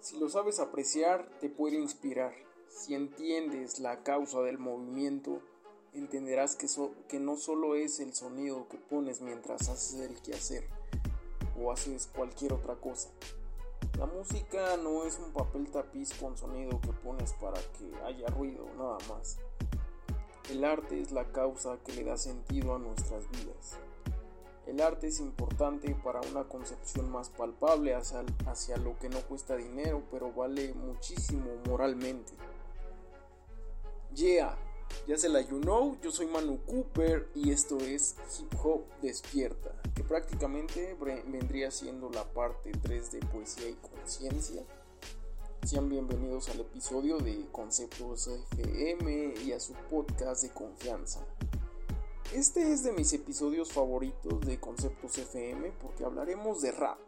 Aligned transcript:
Si 0.00 0.18
lo 0.18 0.28
sabes 0.28 0.60
apreciar, 0.60 1.28
te 1.40 1.48
puede 1.48 1.76
inspirar. 1.76 2.34
Si 2.68 2.94
entiendes 2.94 3.80
la 3.80 4.02
causa 4.02 4.40
del 4.42 4.58
movimiento, 4.58 5.40
entenderás 5.94 6.56
que, 6.56 7.18
no 7.18 7.36
solo 7.36 7.74
es 7.74 8.00
el 8.00 8.14
sonido 8.14 8.68
que 8.68 8.76
pones 8.76 9.20
mientras 9.20 9.68
haces 9.68 10.00
el 10.00 10.20
quehacer 10.20 10.68
o 11.58 11.72
haces 11.72 12.08
cualquier 12.14 12.52
otra 12.52 12.76
cosa. 12.76 13.08
La 13.98 14.06
música 14.06 14.76
no 14.76 15.04
es 15.04 15.18
un 15.18 15.32
papel 15.32 15.70
tapiz 15.70 16.12
con 16.14 16.36
sonido 16.36 16.80
que 16.80 16.92
pones 16.92 17.32
para 17.34 17.60
que 17.78 17.90
haya 18.04 18.26
ruido, 18.28 18.66
nada 18.76 18.98
más. 19.08 19.38
El 20.50 20.64
arte 20.64 21.00
es 21.00 21.12
la 21.12 21.32
causa 21.32 21.78
que 21.84 21.92
le 21.92 22.04
da 22.04 22.18
sentido 22.18 22.74
a 22.74 22.78
nuestras 22.78 23.28
vidas. 23.30 23.78
El 24.66 24.80
arte 24.80 25.06
es 25.06 25.20
importante 25.20 25.94
para 26.02 26.20
una 26.22 26.42
concepción 26.48 27.08
más 27.12 27.30
palpable 27.30 27.94
hacia, 27.94 28.76
lo 28.78 28.98
que 28.98 29.08
no 29.08 29.20
cuesta 29.20 29.54
dinero, 29.54 30.02
pero 30.10 30.32
vale 30.32 30.74
muchísimo 30.74 31.52
moralmente. 31.68 32.32
Yeah, 34.12 34.58
ya 35.06 35.16
se 35.16 35.28
la 35.28 35.40
you 35.40 35.60
know, 35.60 35.96
yo 36.02 36.10
soy 36.10 36.26
Manu 36.26 36.58
Cooper 36.64 37.28
y 37.36 37.52
esto 37.52 37.78
es 37.78 38.16
Hip 38.40 38.52
Hop 38.64 38.86
Despierta, 39.02 39.70
que 39.94 40.02
prácticamente 40.02 40.96
vendría 41.26 41.70
siendo 41.70 42.10
la 42.10 42.24
parte 42.24 42.72
3 42.72 43.12
de 43.12 43.20
Poesía 43.20 43.68
y 43.68 43.74
Conciencia. 43.74 44.64
Sean 45.64 45.88
bienvenidos 45.88 46.48
al 46.48 46.60
episodio 46.60 47.18
de 47.18 47.46
Conceptos 47.52 48.28
FM 48.58 49.34
y 49.44 49.52
a 49.52 49.60
su 49.60 49.74
podcast 49.90 50.42
de 50.42 50.50
confianza. 50.50 51.24
Este 52.32 52.72
es 52.72 52.82
de 52.82 52.92
mis 52.92 53.12
episodios 53.12 53.72
favoritos 53.72 54.40
de 54.40 54.58
Conceptos 54.58 55.16
FM 55.16 55.70
porque 55.80 56.04
hablaremos 56.04 56.60
de 56.60 56.72
rap. 56.72 56.98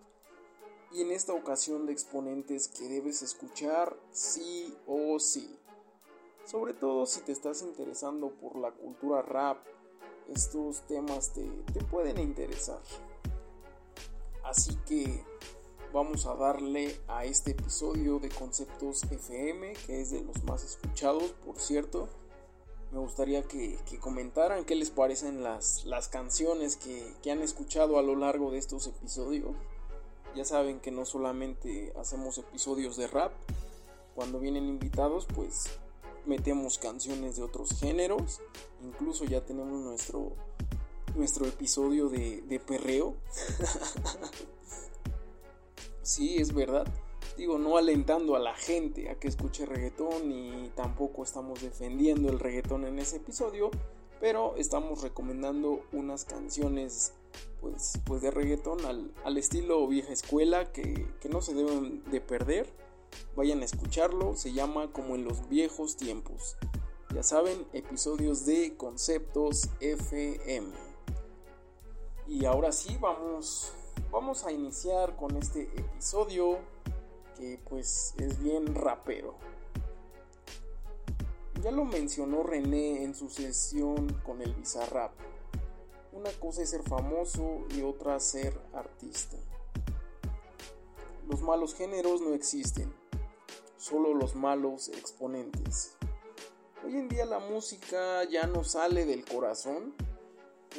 Y 0.92 1.02
en 1.02 1.10
esta 1.10 1.34
ocasión 1.34 1.86
de 1.86 1.92
exponentes 1.92 2.68
que 2.68 2.88
debes 2.88 3.23
escuchar 3.23 3.98
sí 4.12 4.74
o 4.87 5.18
sí. 5.18 5.59
Sobre 6.46 6.73
todo 6.73 7.04
si 7.04 7.20
te 7.20 7.32
estás 7.32 7.62
interesando 7.62 8.30
por 8.30 8.56
la 8.56 8.70
cultura 8.70 9.20
rap, 9.20 9.59
estos 10.28 10.87
temas 10.87 11.32
te, 11.34 11.45
te 11.74 11.84
pueden 11.84 12.18
interesar. 12.18 12.80
Así 14.45 14.76
que 14.87 15.24
vamos 15.93 16.26
a 16.26 16.37
darle 16.37 16.96
a 17.09 17.24
este 17.24 17.50
episodio 17.50 18.21
de 18.21 18.28
Conceptos 18.28 19.02
FM, 19.02 19.73
que 19.84 20.00
es 20.00 20.12
de 20.12 20.23
los 20.23 20.43
más 20.45 20.62
escuchados, 20.65 21.32
por 21.45 21.59
cierto. 21.59 22.09
Me 22.90 22.98
gustaría 22.98 23.42
que, 23.42 23.78
comentaran 24.00 24.64
qué 24.64 24.74
les 24.74 24.90
parecen 24.90 25.42
las, 25.42 25.84
las 25.84 26.08
canciones 26.08 26.76
que, 26.76 27.14
que 27.22 27.30
han 27.30 27.42
escuchado 27.42 27.98
a 27.98 28.02
lo 28.02 28.16
largo 28.16 28.50
de 28.50 28.58
estos 28.58 28.86
episodios. 28.86 29.54
Ya 30.34 30.44
saben 30.44 30.80
que 30.80 30.90
no 30.90 31.04
solamente 31.04 31.92
hacemos 31.98 32.38
episodios 32.38 32.96
de 32.96 33.06
rap, 33.06 33.32
cuando 34.14 34.40
vienen 34.40 34.66
invitados, 34.66 35.26
pues 35.32 35.66
metemos 36.26 36.78
canciones 36.78 37.36
de 37.36 37.42
otros 37.42 37.78
géneros. 37.78 38.40
Incluso 38.82 39.24
ya 39.24 39.44
tenemos 39.44 39.80
nuestro, 39.80 40.32
nuestro 41.14 41.46
episodio 41.46 42.09
de, 42.09 42.42
de 42.42 42.59
perreo. 42.59 43.14
sí, 46.02 46.38
es 46.38 46.52
verdad. 46.52 46.86
Digo, 47.38 47.58
no 47.58 47.78
alentando 47.78 48.36
a 48.36 48.38
la 48.38 48.54
gente 48.54 49.08
a 49.08 49.14
que 49.14 49.28
escuche 49.28 49.64
reggaetón 49.64 50.30
y 50.30 50.70
tampoco 50.74 51.22
estamos 51.22 51.62
defendiendo 51.62 52.28
el 52.28 52.38
reggaetón 52.38 52.84
en 52.84 52.98
ese 52.98 53.16
episodio, 53.16 53.70
pero 54.20 54.56
estamos 54.56 55.02
recomendando 55.02 55.80
unas 55.92 56.26
canciones 56.26 57.14
pues, 57.62 57.98
pues 58.04 58.20
de 58.20 58.30
reggaetón 58.30 58.84
al, 58.84 59.14
al 59.24 59.38
estilo 59.38 59.86
vieja 59.86 60.12
escuela 60.12 60.72
que, 60.72 61.06
que 61.20 61.30
no 61.30 61.40
se 61.40 61.54
deben 61.54 62.02
de 62.10 62.20
perder 62.20 62.66
Vayan 63.36 63.62
a 63.62 63.64
escucharlo, 63.64 64.36
se 64.36 64.53
llama 64.53 64.92
como 64.92 65.14
en 65.14 65.25
los 65.25 65.48
viejos 65.48 65.97
tiempos. 65.97 66.56
Ya 67.14 67.22
saben, 67.22 67.66
episodios 67.72 68.44
de 68.47 68.76
Conceptos 68.76 69.69
FM. 69.81 70.72
Y 72.27 72.44
ahora 72.44 72.72
sí, 72.72 72.97
vamos, 73.00 73.72
vamos 74.10 74.44
a 74.44 74.53
iniciar 74.53 75.16
con 75.16 75.37
este 75.37 75.62
episodio 75.62 76.59
que 77.38 77.60
pues 77.69 78.15
es 78.19 78.43
bien 78.43 78.75
rapero. 78.75 79.37
Ya 81.62 81.71
lo 81.71 81.84
mencionó 81.84 82.43
René 82.43 83.03
en 83.03 83.15
su 83.15 83.31
sesión 83.31 84.12
con 84.25 84.43
el 84.43 84.54
Bizarrap. 84.54 85.12
Una 86.12 86.31
cosa 86.32 86.62
es 86.62 86.71
ser 86.71 86.82
famoso 86.82 87.65
y 87.75 87.82
otra 87.82 88.19
ser 88.21 88.59
artista. 88.75 89.37
Los 91.28 91.43
malos 91.43 91.75
géneros 91.75 92.21
no 92.21 92.34
existen, 92.34 92.93
solo 93.77 94.15
los 94.15 94.34
malos 94.34 94.88
exponentes. 94.88 95.97
Hoy 96.84 96.97
en 96.97 97.09
día 97.09 97.27
la 97.27 97.38
música 97.38 98.25
ya 98.25 98.47
no 98.47 98.65
sale 98.65 99.04
del 99.04 99.25
corazón. 99.25 99.94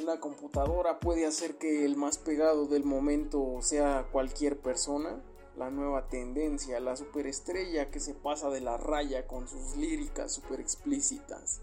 Una 0.02 0.18
computadora 0.18 0.98
puede 0.98 1.26
hacer 1.26 1.56
que 1.58 1.84
el 1.84 1.96
más 1.96 2.18
pegado 2.18 2.66
del 2.66 2.84
momento 2.84 3.58
sea 3.60 4.08
cualquier 4.10 4.58
persona. 4.58 5.22
La 5.56 5.70
nueva 5.70 6.08
tendencia, 6.08 6.80
la 6.80 6.96
superestrella 6.96 7.90
que 7.90 8.00
se 8.00 8.14
pasa 8.14 8.50
de 8.50 8.60
la 8.60 8.76
raya 8.76 9.26
con 9.26 9.48
sus 9.48 9.76
líricas 9.76 10.32
super 10.32 10.60
explícitas. 10.60 11.60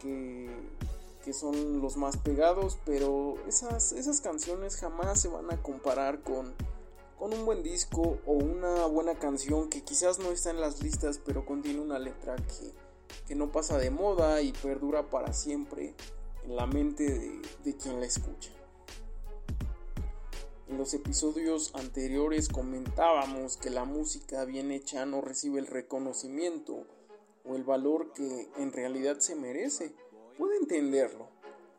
Que, 0.00 0.50
que 1.24 1.32
son 1.32 1.80
los 1.80 1.96
más 1.96 2.16
pegados, 2.16 2.78
pero 2.84 3.36
esas, 3.46 3.92
esas 3.92 4.20
canciones 4.20 4.76
jamás 4.76 5.20
se 5.20 5.28
van 5.28 5.50
a 5.52 5.62
comparar 5.62 6.22
con 6.22 6.54
con 7.18 7.32
un 7.32 7.46
buen 7.46 7.62
disco 7.62 8.18
o 8.26 8.32
una 8.32 8.86
buena 8.86 9.14
canción 9.18 9.70
que 9.70 9.82
quizás 9.82 10.18
no 10.18 10.30
está 10.30 10.50
en 10.50 10.60
las 10.60 10.82
listas 10.82 11.20
pero 11.24 11.46
contiene 11.46 11.80
una 11.80 11.98
letra 11.98 12.36
que, 12.36 12.72
que 13.26 13.34
no 13.34 13.50
pasa 13.50 13.78
de 13.78 13.90
moda 13.90 14.42
y 14.42 14.52
perdura 14.52 15.08
para 15.08 15.32
siempre 15.32 15.94
en 16.44 16.56
la 16.56 16.66
mente 16.66 17.04
de, 17.04 17.40
de 17.64 17.76
quien 17.76 18.00
la 18.00 18.06
escucha. 18.06 18.50
En 20.68 20.78
los 20.78 20.94
episodios 20.94 21.74
anteriores 21.74 22.48
comentábamos 22.48 23.56
que 23.58 23.70
la 23.70 23.84
música 23.84 24.44
bien 24.44 24.70
hecha 24.70 25.04
no 25.04 25.20
recibe 25.20 25.60
el 25.60 25.66
reconocimiento 25.66 26.86
o 27.44 27.54
el 27.54 27.64
valor 27.64 28.12
que 28.12 28.48
en 28.56 28.72
realidad 28.72 29.18
se 29.18 29.36
merece. 29.36 29.92
Puedo 30.38 30.52
entenderlo. 30.54 31.28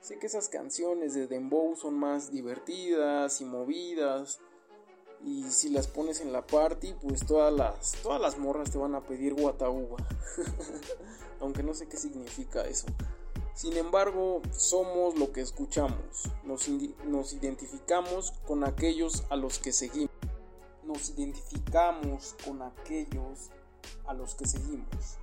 Sé 0.02 0.20
que 0.20 0.28
esas 0.28 0.50
canciones 0.50 1.16
de 1.16 1.28
Dembow 1.28 1.76
son 1.76 1.96
más 1.96 2.32
divertidas 2.32 3.42
y 3.42 3.46
movidas, 3.46 4.40
y 5.26 5.44
si 5.50 5.70
las 5.70 5.88
pones 5.88 6.22
en 6.22 6.32
la 6.32 6.46
party, 6.46 6.94
pues 7.02 7.26
todas 7.26 7.52
las, 7.52 7.94
todas 8.04 8.22
las 8.22 8.38
morras 8.38 8.70
te 8.70 8.78
van 8.78 8.94
a 8.94 9.02
pedir 9.02 9.34
guatauba. 9.34 9.98
Aunque 11.40 11.64
no 11.64 11.74
sé 11.74 11.88
qué 11.88 11.98
significa 11.98 12.62
eso. 12.62 12.86
Sin 13.56 13.76
embargo, 13.78 14.42
somos 14.52 15.18
lo 15.18 15.32
que 15.32 15.42
escuchamos. 15.42 16.30
Nos, 16.44 16.68
identificamos 17.34 18.32
con 18.46 18.64
aquellos 18.64 19.24
a 19.30 19.36
los 19.36 19.58
que 19.58 19.72
seguimos. 19.72 20.12
Nos 20.84 21.10
identificamos 21.10 22.36
con 22.46 22.62
aquellos 22.62 23.50
a 24.06 24.14
los 24.14 24.36
que 24.36 24.46
seguimos. 24.46 25.18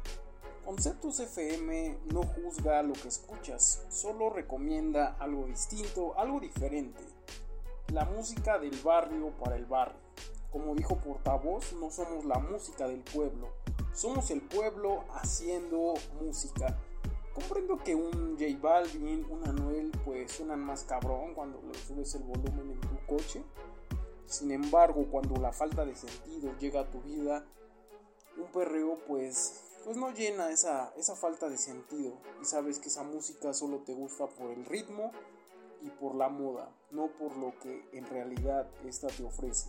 Conceptos 0.65 1.21
FM 1.21 1.99
no 2.13 2.23
juzga 2.23 2.83
lo 2.83 2.95
que 2.95 3.09
escuchas, 3.09 3.85
solo 3.91 4.31
recomienda 4.31 5.17
algo 5.19 5.45
distinto, 5.47 6.19
algo 6.19 6.41
diferente 6.41 7.03
la 7.93 8.07
música 8.07 8.59
del 8.59 8.77
barrio 8.83 9.31
para 9.39 9.57
el 9.57 9.67
barrio. 9.67 10.01
Como 10.51 10.75
dijo 10.75 10.97
portavoz, 10.97 11.73
no 11.75 11.91
somos 11.91 12.25
la 12.25 12.39
música 12.39 12.89
del 12.89 13.01
pueblo, 13.01 13.49
somos 13.95 14.31
el 14.31 14.41
pueblo 14.41 15.05
haciendo 15.15 15.95
música. 16.21 16.79
Comprendo 17.35 17.79
que 17.79 17.95
un 17.95 18.37
J 18.39 18.59
Balvin, 18.61 19.25
un 19.31 19.49
Anuel, 19.49 19.91
pues 20.05 20.33
suenan 20.33 20.61
más 20.61 20.85
cabrón 20.85 21.35
cuando 21.35 21.61
subes 21.87 22.15
el 22.15 22.25
volumen 22.25 22.73
en 22.73 22.81
tu 22.81 23.07
coche. 23.07 23.43
Sin 24.27 24.51
embargo, 24.51 25.07
cuando 25.11 25.41
la 25.41 25.53
falta 25.53 25.85
de 25.85 25.95
sentido 25.95 26.55
llega 26.59 26.81
a 26.81 26.91
tu 26.91 27.01
vida, 27.01 27.45
un 28.37 28.51
perreo 28.53 28.99
pues, 29.07 29.63
pues 29.85 29.97
no 29.97 30.11
llena 30.13 30.51
esa, 30.51 30.93
esa 30.97 31.17
falta 31.17 31.49
de 31.49 31.57
sentido. 31.57 32.19
Y 32.41 32.45
sabes 32.45 32.79
que 32.79 32.89
esa 32.89 33.03
música 33.03 33.55
solo 33.55 33.79
te 33.79 33.95
gusta 33.95 34.27
por 34.27 34.51
el 34.51 34.65
ritmo 34.67 35.11
y 35.81 35.89
por 35.89 36.15
la 36.15 36.29
moda, 36.29 36.71
no 36.91 37.09
por 37.09 37.37
lo 37.37 37.59
que 37.59 37.89
en 37.93 38.07
realidad 38.07 38.69
esta 38.85 39.09
te 39.09 39.25
ofrece. 39.25 39.69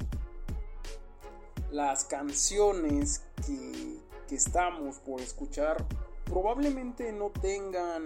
Las 1.72 2.06
canciones 2.06 3.24
que, 3.46 4.00
que 4.28 4.36
estamos 4.36 5.00
por 5.00 5.22
escuchar 5.22 5.86
probablemente 6.26 7.12
no 7.12 7.30
tengan 7.30 8.06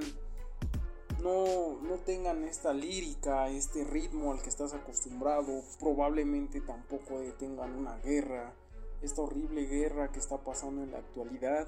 no, 1.22 1.80
no, 1.82 1.96
tengan 2.06 2.44
esta 2.44 2.74
lírica, 2.74 3.50
este 3.50 3.84
ritmo 3.84 4.32
al 4.32 4.42
que 4.42 4.50
estás 4.50 4.74
acostumbrado, 4.74 5.64
probablemente 5.80 6.62
tampoco 6.62 7.20
tengan 7.40 7.74
una 7.74 7.98
guerra, 7.98 8.54
esta 9.02 9.24
horrible 9.24 9.66
guerra 9.66 10.12
que 10.12 10.20
está 10.20 10.38
pasando 10.38 10.84
en 10.84 10.92
la 10.92 11.00
actualidad 11.00 11.68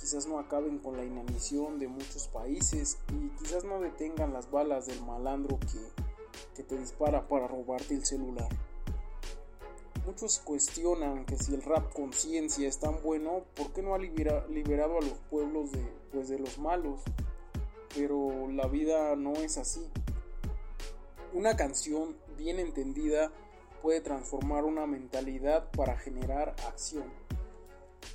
quizás 0.00 0.26
no 0.26 0.38
acaben 0.38 0.78
con 0.78 0.96
la 0.96 1.04
inanición 1.04 1.78
de 1.78 1.88
muchos 1.88 2.28
países 2.28 2.98
y 3.12 3.28
quizás 3.38 3.64
no 3.64 3.80
detengan 3.80 4.32
las 4.32 4.50
balas 4.50 4.86
del 4.86 5.02
malandro 5.02 5.58
que, 5.60 6.62
te 6.62 6.76
dispara 6.76 7.26
para 7.26 7.48
robarte 7.48 7.94
el 7.94 8.04
celular. 8.04 8.48
Muchos 10.06 10.38
cuestionan 10.38 11.26
que 11.26 11.36
si 11.36 11.54
el 11.54 11.62
rap 11.62 11.92
conciencia 11.92 12.66
es 12.66 12.78
tan 12.78 13.02
bueno, 13.02 13.44
¿por 13.54 13.72
qué 13.72 13.82
no 13.82 13.94
ha 13.94 13.98
liberado 13.98 14.98
a 14.98 15.02
los 15.02 15.18
pueblos 15.30 15.72
de, 15.72 15.86
pues, 16.10 16.28
de 16.28 16.38
los 16.38 16.58
malos? 16.58 17.00
Pero 17.94 18.48
la 18.50 18.66
vida 18.66 19.14
no 19.16 19.34
es 19.34 19.58
así. 19.58 19.86
Una 21.32 21.54
canción 21.56 22.16
bien 22.36 22.58
entendida 22.58 23.30
puede 23.82 24.00
transformar 24.00 24.64
una 24.64 24.86
mentalidad 24.86 25.70
para 25.72 25.96
generar 25.96 26.56
acción. 26.66 27.04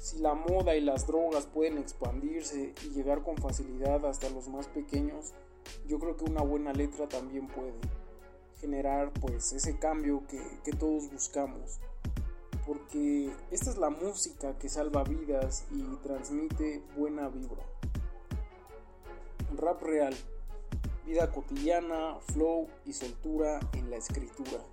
Si 0.02 0.20
la 0.20 0.34
moda 0.34 0.76
y 0.76 0.82
las 0.82 1.06
drogas 1.08 1.46
pueden 1.46 1.78
expandirse 1.78 2.74
y 2.84 2.90
llegar 2.90 3.24
con 3.24 3.38
facilidad 3.38 4.06
hasta 4.06 4.30
los 4.30 4.48
más 4.48 4.68
pequeños, 4.68 5.34
yo 5.88 6.00
creo 6.00 6.18
que 6.18 6.26
una 6.26 6.42
buena 6.42 6.74
letra 6.74 7.08
también 7.08 7.48
puede 7.48 7.74
generar 8.66 9.12
pues 9.22 9.54
ese 9.54 9.78
cambio 9.78 10.24
que, 10.28 10.42
que 10.64 10.72
todos 10.72 11.12
buscamos. 11.12 11.80
Porque 12.66 13.30
esta 13.52 13.70
es 13.70 13.78
la 13.78 13.92
música 13.92 14.58
que 14.58 14.70
salva 14.70 15.04
vidas 15.04 15.66
y 15.72 15.84
transmite 15.98 16.82
buena 16.98 17.30
vibra. 17.30 17.64
Rap 19.56 19.84
real, 19.84 20.16
vida 21.06 21.32
cotidiana, 21.32 22.18
flow 22.34 22.68
y 22.86 22.94
soltura 22.94 23.60
en 23.74 23.92
la 23.92 23.98
escritura. 23.98 24.66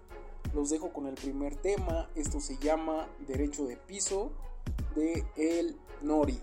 Los 0.55 0.71
dejo 0.71 0.91
con 0.93 1.07
el 1.07 1.15
primer 1.15 1.57
tema, 1.57 2.09
esto 2.15 2.41
se 2.41 2.57
llama 2.57 3.09
Derecho 3.29 3.67
de 3.67 3.77
Piso 3.77 4.33
de 4.95 5.27
El 5.37 5.77
Nori. 6.01 6.41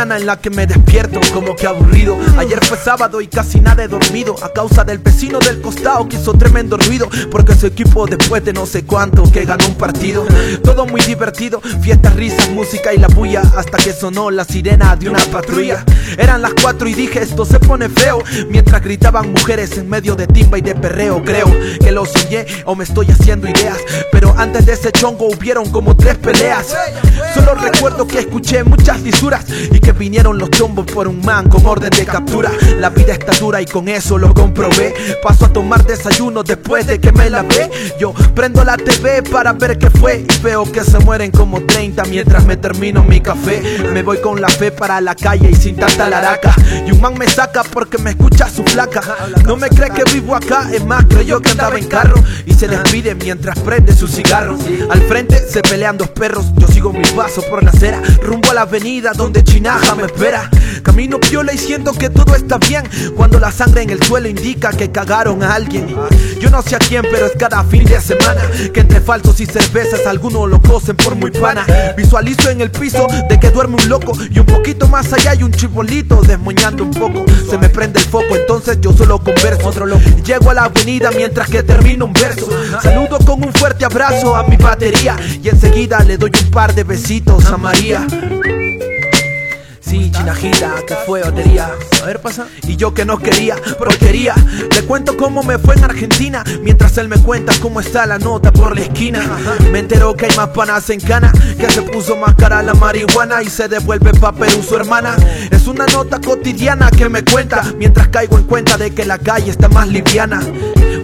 En 0.00 0.24
la 0.24 0.40
que 0.40 0.48
me 0.48 0.66
despierto 0.66 1.20
como 1.34 1.54
que 1.54 1.66
aburrido. 1.66 2.16
Ayer 2.38 2.64
fue 2.64 2.78
sábado 2.78 3.20
y 3.20 3.26
casi 3.26 3.60
nada 3.60 3.84
he 3.84 3.88
dormido. 3.88 4.34
A 4.42 4.50
causa 4.50 4.82
del 4.82 4.98
vecino 4.98 5.38
del 5.40 5.60
costado 5.60 6.08
que 6.08 6.16
hizo 6.16 6.32
tremendo 6.32 6.78
ruido. 6.78 7.06
Porque 7.30 7.54
su 7.54 7.66
equipo 7.66 8.06
después 8.06 8.42
de 8.42 8.54
no 8.54 8.64
sé 8.64 8.84
cuánto 8.84 9.30
que 9.30 9.44
ganó 9.44 9.66
un 9.66 9.74
partido. 9.74 10.24
Todo 10.64 10.86
muy 10.86 11.02
divertido, 11.02 11.60
fiestas, 11.82 12.16
risas, 12.16 12.48
música 12.48 12.94
y 12.94 12.98
la 12.98 13.08
bulla. 13.08 13.42
Hasta 13.54 13.76
que 13.76 13.92
sonó 13.92 14.30
la 14.30 14.44
sirena 14.44 14.96
de 14.96 15.10
una 15.10 15.20
patrulla. 15.30 15.84
Eran 16.16 16.40
las 16.40 16.54
cuatro 16.54 16.88
y 16.88 16.94
dije 16.94 17.20
esto 17.20 17.44
se 17.44 17.60
pone 17.60 17.90
feo. 17.90 18.22
Mientras 18.48 18.82
gritaban 18.82 19.30
mujeres 19.30 19.76
en 19.76 19.86
medio 19.90 20.16
de 20.16 20.26
timba 20.26 20.56
y 20.56 20.62
de 20.62 20.74
perreo. 20.74 21.22
Creo 21.22 21.46
que 21.78 21.92
lo 21.92 22.06
soñé 22.06 22.46
o 22.64 22.74
me 22.74 22.84
estoy 22.84 23.10
haciendo 23.10 23.48
ideas. 23.48 23.76
Pero 24.12 24.34
antes 24.38 24.64
de 24.64 24.72
ese 24.72 24.92
chongo 24.92 25.26
hubieron 25.26 25.70
como 25.70 25.94
tres 25.94 26.16
peleas. 26.16 26.74
Solo 27.34 27.54
recuerdo 27.54 28.06
que 28.06 28.20
escuché 28.20 28.64
muchas 28.64 29.02
lisuras 29.02 29.44
y 29.70 29.78
que 29.78 29.89
vinieron 29.92 30.38
los 30.38 30.50
chombos 30.50 30.86
por 30.86 31.08
un 31.08 31.20
man 31.24 31.48
con 31.48 31.64
orden 31.66 31.90
de 31.90 32.04
captura. 32.04 32.50
La 32.78 32.90
vida 32.90 33.12
está 33.12 33.32
dura 33.32 33.60
y 33.60 33.66
con 33.66 33.88
eso 33.88 34.18
lo 34.18 34.32
comprobé. 34.34 34.94
Paso 35.22 35.46
a 35.46 35.52
tomar 35.52 35.84
desayuno 35.86 36.42
después 36.42 36.86
de 36.86 37.00
que 37.00 37.12
me 37.12 37.30
la 37.30 37.42
ve. 37.42 37.70
Yo 37.98 38.12
prendo 38.34 38.64
la 38.64 38.76
TV 38.76 39.22
para 39.22 39.52
ver 39.52 39.78
qué 39.78 39.90
fue 39.90 40.24
y 40.28 40.42
veo 40.42 40.70
que 40.70 40.82
se 40.84 40.98
mueren 41.00 41.30
como 41.30 41.62
30 41.62 42.04
mientras 42.04 42.44
me 42.44 42.56
termino 42.56 43.02
mi 43.02 43.20
café. 43.20 43.62
Me 43.92 44.02
voy 44.02 44.20
con 44.20 44.40
la 44.40 44.48
fe 44.48 44.70
para 44.70 45.00
la 45.00 45.14
calle 45.14 45.50
y 45.50 45.54
sin 45.54 45.76
tanta 45.76 46.08
laraca. 46.08 46.54
Y 46.86 46.92
un 46.92 47.00
man 47.00 47.14
me 47.18 47.28
saca 47.28 47.62
porque 47.64 47.98
me 47.98 48.10
escucha 48.10 48.48
su 48.48 48.62
flaca. 48.64 49.02
No 49.44 49.56
me 49.56 49.68
cree 49.68 49.90
que 49.90 50.04
vivo 50.12 50.34
acá, 50.34 50.68
es 50.72 50.84
más, 50.84 51.04
creyó 51.06 51.40
que 51.40 51.50
andaba 51.50 51.78
en 51.78 51.86
carro 51.86 52.22
y 52.46 52.52
se 52.54 52.68
despide 52.68 53.14
mientras 53.14 53.58
prende 53.58 53.94
su 53.94 54.06
cigarro. 54.06 54.56
Al 54.90 55.02
frente 55.02 55.38
se 55.38 55.62
pelean 55.62 55.98
dos 55.98 56.08
perros, 56.08 56.46
yo 56.56 56.68
sigo 56.68 56.92
mi 56.92 57.04
paso 57.16 57.42
por 57.48 57.62
la 57.62 57.70
acera, 57.70 58.00
rumbo 58.22 58.50
a 58.50 58.54
la 58.54 58.62
avenida 58.62 59.12
donde 59.12 59.42
chinaja 59.80 59.94
me 59.94 60.04
espera. 60.04 60.50
Camino 60.82 61.18
piola 61.20 61.52
y 61.52 61.58
siento 61.58 61.92
que 61.92 62.10
todo 62.10 62.34
está 62.34 62.58
bien. 62.58 62.84
Cuando 63.16 63.38
la 63.38 63.50
sangre 63.50 63.82
en 63.82 63.90
el 63.90 64.02
suelo 64.02 64.28
indica 64.28 64.70
que 64.70 64.90
cagaron 64.90 65.42
a 65.42 65.54
alguien. 65.54 65.94
Yo 66.40 66.50
no 66.50 66.62
sé 66.62 66.76
a 66.76 66.78
quién, 66.78 67.02
pero 67.02 67.26
es 67.26 67.32
cada 67.38 67.62
fin 67.64 67.84
de 67.84 68.00
semana. 68.00 68.42
Que 68.72 68.80
entre 68.80 69.00
falsos 69.00 69.40
y 69.40 69.46
cervezas 69.46 70.06
algunos 70.06 70.48
lo 70.48 70.60
cosen 70.60 70.96
por 70.96 71.14
muy 71.14 71.30
pana. 71.30 71.64
Visualizo 71.96 72.50
en 72.50 72.60
el 72.60 72.70
piso 72.70 73.06
de 73.28 73.38
que 73.38 73.50
duerme 73.50 73.76
un 73.76 73.88
loco. 73.88 74.12
Y 74.30 74.38
un 74.38 74.46
poquito 74.46 74.88
más 74.88 75.12
allá 75.12 75.32
hay 75.32 75.42
un 75.42 75.52
chibolito 75.52 76.22
desmoñando 76.22 76.84
un 76.84 76.90
poco. 76.90 77.24
Se 77.48 77.58
me 77.58 77.68
prende 77.68 78.00
el 78.00 78.06
foco, 78.06 78.36
entonces 78.36 78.78
yo 78.80 78.92
solo 78.92 79.18
converso. 79.18 79.68
Otro 79.68 79.86
loco. 79.86 80.02
Llego 80.24 80.50
a 80.50 80.54
la 80.54 80.64
avenida 80.64 81.10
mientras 81.10 81.48
que 81.48 81.62
termino 81.62 82.06
un 82.06 82.12
verso. 82.12 82.48
Saludo 82.82 83.18
con 83.18 83.42
un 83.42 83.52
fuerte 83.52 83.84
abrazo 83.84 84.34
a 84.34 84.44
mi 84.44 84.56
batería. 84.56 85.16
Y 85.42 85.48
enseguida 85.48 86.00
le 86.04 86.16
doy 86.16 86.30
un 86.42 86.50
par 86.50 86.74
de 86.74 86.84
besitos 86.84 87.46
a 87.46 87.56
María. 87.56 88.06
Sí, 89.90 90.08
chinajita, 90.12 90.74
que 90.86 90.94
fue 91.04 91.20
batería. 91.20 91.68
A 92.00 92.06
ver, 92.06 92.20
pasa. 92.20 92.46
Y 92.62 92.76
yo 92.76 92.94
que 92.94 93.04
no 93.04 93.18
quería, 93.18 93.56
porquería. 93.76 94.36
Le 94.72 94.82
cuento 94.82 95.16
cómo 95.16 95.42
me 95.42 95.58
fue 95.58 95.74
en 95.74 95.82
Argentina. 95.82 96.44
Mientras 96.62 96.96
él 96.98 97.08
me 97.08 97.16
cuenta 97.16 97.52
cómo 97.60 97.80
está 97.80 98.06
la 98.06 98.16
nota 98.20 98.52
por 98.52 98.76
la 98.76 98.82
esquina. 98.82 99.20
Me 99.72 99.80
entero 99.80 100.14
que 100.14 100.26
hay 100.26 100.36
más 100.36 100.50
panas 100.50 100.88
en 100.90 101.00
cana. 101.00 101.32
Que 101.58 101.68
se 101.68 101.82
puso 101.82 102.14
más 102.14 102.36
cara 102.36 102.62
la 102.62 102.74
marihuana 102.74 103.42
y 103.42 103.50
se 103.50 103.66
devuelve 103.66 104.12
pa' 104.12 104.32
Perú 104.32 104.62
su 104.62 104.76
hermana. 104.76 105.16
Es 105.50 105.66
una 105.66 105.86
nota 105.86 106.20
cotidiana 106.20 106.88
que 106.92 107.08
me 107.08 107.24
cuenta. 107.24 107.64
Mientras 107.76 108.06
caigo 108.10 108.38
en 108.38 108.44
cuenta 108.44 108.78
de 108.78 108.94
que 108.94 109.04
la 109.04 109.18
calle 109.18 109.50
está 109.50 109.68
más 109.68 109.88
liviana. 109.88 110.40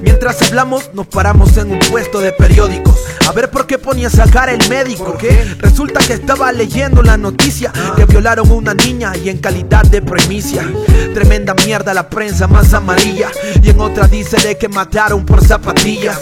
Mientras 0.00 0.40
hablamos, 0.42 0.90
nos 0.94 1.08
paramos 1.08 1.56
en 1.56 1.72
un 1.72 1.78
puesto 1.80 2.20
de 2.20 2.30
periódicos. 2.30 2.94
A 3.26 3.32
ver 3.32 3.50
por 3.50 3.66
qué 3.66 3.78
ponía 3.78 4.06
esa 4.06 4.30
cara 4.30 4.52
el 4.52 4.68
médico. 4.68 5.16
Resulta 5.58 5.98
que 5.98 6.12
estaba 6.12 6.52
leyendo 6.52 7.02
la 7.02 7.16
noticia 7.16 7.72
que 7.96 8.04
violaron 8.04 8.50
una 8.52 8.75
niña 8.76 9.12
y 9.16 9.28
en 9.28 9.38
calidad 9.38 9.82
de 9.84 10.02
premicia. 10.02 10.62
Tremenda 11.14 11.54
mierda 11.54 11.94
la 11.94 12.08
prensa 12.08 12.46
más 12.46 12.72
amarilla. 12.74 13.28
Y 13.62 13.70
en 13.70 13.80
otra 13.80 14.06
dice 14.06 14.36
de 14.46 14.56
que 14.56 14.68
mataron 14.68 15.24
por 15.24 15.44
zapatillas. 15.44 16.20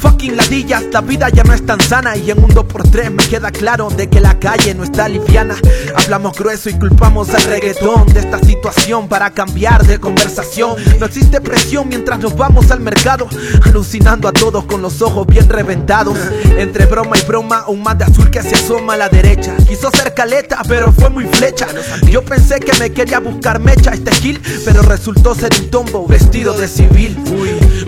Fucking 0.00 0.34
ladillas, 0.34 0.84
la 0.92 1.02
vida 1.02 1.28
ya 1.28 1.44
no 1.44 1.52
es 1.52 1.64
tan 1.66 1.78
sana 1.78 2.16
y 2.16 2.30
en 2.30 2.42
un 2.42 2.50
2x3 2.50 3.10
me 3.10 3.28
queda 3.28 3.50
claro 3.50 3.90
de 3.90 4.08
que 4.08 4.18
la 4.18 4.38
calle 4.38 4.74
no 4.74 4.82
está 4.82 5.06
liviana. 5.08 5.56
Hablamos 5.94 6.38
grueso 6.38 6.70
y 6.70 6.78
culpamos 6.78 7.28
al 7.34 7.42
reggaetón 7.44 8.06
de 8.06 8.20
esta 8.20 8.38
situación 8.38 9.08
para 9.08 9.30
cambiar 9.30 9.86
de 9.86 10.00
conversación. 10.00 10.76
No 10.98 11.04
existe 11.04 11.42
presión 11.42 11.88
mientras 11.88 12.18
nos 12.18 12.34
vamos 12.34 12.70
al 12.70 12.80
mercado, 12.80 13.28
alucinando 13.66 14.26
a 14.26 14.32
todos 14.32 14.64
con 14.64 14.80
los 14.80 15.02
ojos 15.02 15.26
bien 15.26 15.46
reventados. 15.50 16.16
Entre 16.56 16.86
broma 16.86 17.18
y 17.18 17.22
broma, 17.26 17.64
un 17.68 17.82
man 17.82 17.98
de 17.98 18.04
azul 18.04 18.30
que 18.30 18.42
se 18.42 18.54
asoma 18.54 18.94
a 18.94 18.96
la 18.96 19.08
derecha. 19.10 19.54
Quiso 19.68 19.90
ser 19.90 20.14
caleta, 20.14 20.62
pero 20.66 20.92
fue 20.92 21.10
muy 21.10 21.26
flecha. 21.26 21.66
Yo 22.10 22.24
pensé 22.24 22.58
que 22.58 22.72
me 22.78 22.90
quería 22.90 23.20
buscar 23.20 23.60
mecha 23.60 23.92
este 23.92 24.12
kill, 24.12 24.40
pero 24.64 24.80
resultó 24.80 25.34
ser 25.34 25.52
un 25.60 25.68
tombo 25.68 26.06
vestido 26.06 26.54
de 26.54 26.68
civil. 26.68 27.18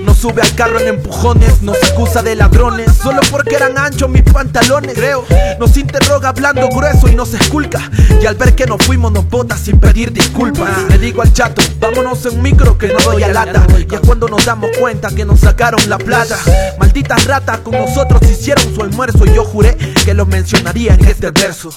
no 0.04 0.14
sube 0.14 0.42
al 0.42 0.54
carro 0.54 0.78
en 0.78 0.88
empujones, 0.88 1.62
no 1.62 1.72
se 1.72 1.94
de 2.02 2.34
ladrones. 2.34 2.90
Solo 3.00 3.20
porque 3.30 3.54
eran 3.54 3.78
anchos 3.78 4.10
mis 4.10 4.22
pantalones 4.22 4.94
Creo, 4.94 5.24
nos 5.60 5.76
interroga 5.76 6.30
hablando 6.30 6.68
grueso 6.68 7.08
y 7.08 7.14
nos 7.14 7.32
esculca. 7.32 7.90
Y 8.20 8.26
al 8.26 8.34
ver 8.34 8.54
que 8.54 8.66
nos 8.66 8.84
fuimos 8.84 9.12
nos 9.12 9.28
bota 9.30 9.56
sin 9.56 9.78
pedir 9.78 10.12
disculpas. 10.12 10.82
Le 10.88 10.98
digo 10.98 11.22
al 11.22 11.32
chato, 11.32 11.62
vámonos 11.78 12.26
en 12.26 12.42
micro 12.42 12.76
que 12.76 12.88
no 12.88 12.98
doy 13.00 13.22
a 13.22 13.28
lata 13.28 13.64
Y 13.78 13.94
es 13.94 14.00
cuando 14.00 14.28
nos 14.28 14.44
damos 14.44 14.70
cuenta 14.78 15.10
que 15.10 15.24
nos 15.24 15.40
sacaron 15.40 15.80
la 15.88 15.96
plata. 15.96 16.36
Malditas 16.78 17.24
ratas 17.24 17.60
con 17.60 17.72
nosotros 17.74 18.20
hicieron 18.28 18.74
su 18.74 18.82
almuerzo. 18.82 19.24
Y 19.24 19.34
yo 19.34 19.44
juré 19.44 19.76
que 20.04 20.12
lo 20.12 20.26
mencionaría 20.26 20.94
en 20.94 21.04
este 21.04 21.30
verso. 21.30 21.70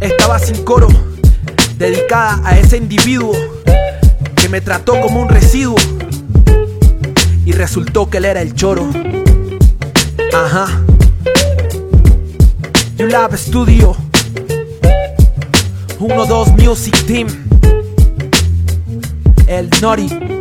Estaba 0.00 0.38
sin 0.38 0.62
coro, 0.62 0.88
dedicada 1.76 2.40
a 2.44 2.56
ese 2.56 2.76
individuo 2.76 3.32
que 4.36 4.48
me 4.48 4.60
trató 4.60 5.00
como 5.00 5.20
un 5.20 5.28
residuo 5.28 5.76
y 7.46 7.52
resultó 7.52 8.10
que 8.10 8.18
él 8.18 8.26
era 8.26 8.42
el 8.42 8.54
choro. 8.54 8.90
Ajá. 10.34 10.82
You 12.98 13.06
Love 13.06 13.36
Studio 13.36 13.96
1-2 16.00 16.62
Music 16.62 17.06
Team. 17.06 17.28
El 19.46 19.70
Nori. 19.80 20.35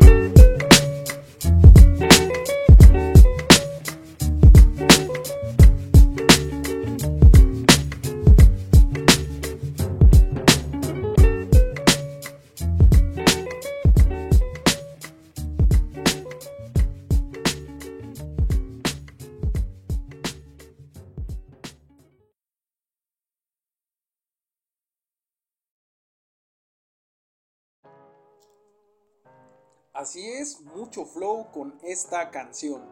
Así 30.06 30.24
es, 30.24 30.62
mucho 30.62 31.04
flow 31.04 31.48
con 31.52 31.80
esta 31.82 32.30
canción. 32.30 32.84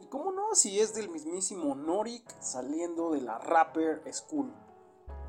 Y 0.00 0.06
cómo 0.06 0.32
no, 0.32 0.54
si 0.54 0.80
es 0.80 0.94
del 0.94 1.10
mismísimo 1.10 1.74
Norik 1.74 2.24
saliendo 2.40 3.10
de 3.10 3.20
la 3.20 3.38
Rapper 3.38 4.02
School. 4.10 4.50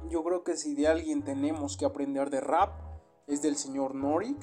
Yo 0.08 0.24
creo 0.24 0.46
que 0.46 0.56
si 0.56 0.74
de 0.74 0.88
alguien 0.88 1.25
tenemos 1.25 1.75
que 1.75 1.84
aprender 1.84 2.30
de 2.30 2.40
rap, 2.40 2.72
es 3.28 3.42
del 3.42 3.58
señor 3.58 3.96
Norik, 3.96 4.38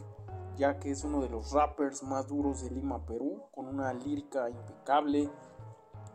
ya 0.59 0.79
que 0.79 0.91
es 0.91 1.03
uno 1.03 1.23
de 1.23 1.31
los 1.31 1.53
rappers 1.53 2.03
más 2.03 2.29
duros 2.29 2.61
de 2.61 2.73
Lima, 2.73 3.07
Perú, 3.07 3.45
con 3.51 3.67
una 3.67 3.95
lírica 3.95 4.51
impecable, 4.51 5.31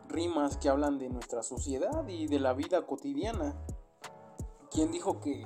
rimas 0.06 0.58
que 0.58 0.68
hablan 0.68 0.96
de 0.96 1.08
nuestra 1.08 1.42
sociedad 1.42 2.06
y 2.06 2.28
de 2.28 2.38
la 2.38 2.52
vida 2.52 2.86
cotidiana. 2.86 3.56
Quien 4.70 4.92
dijo 4.92 5.18
que, 5.18 5.42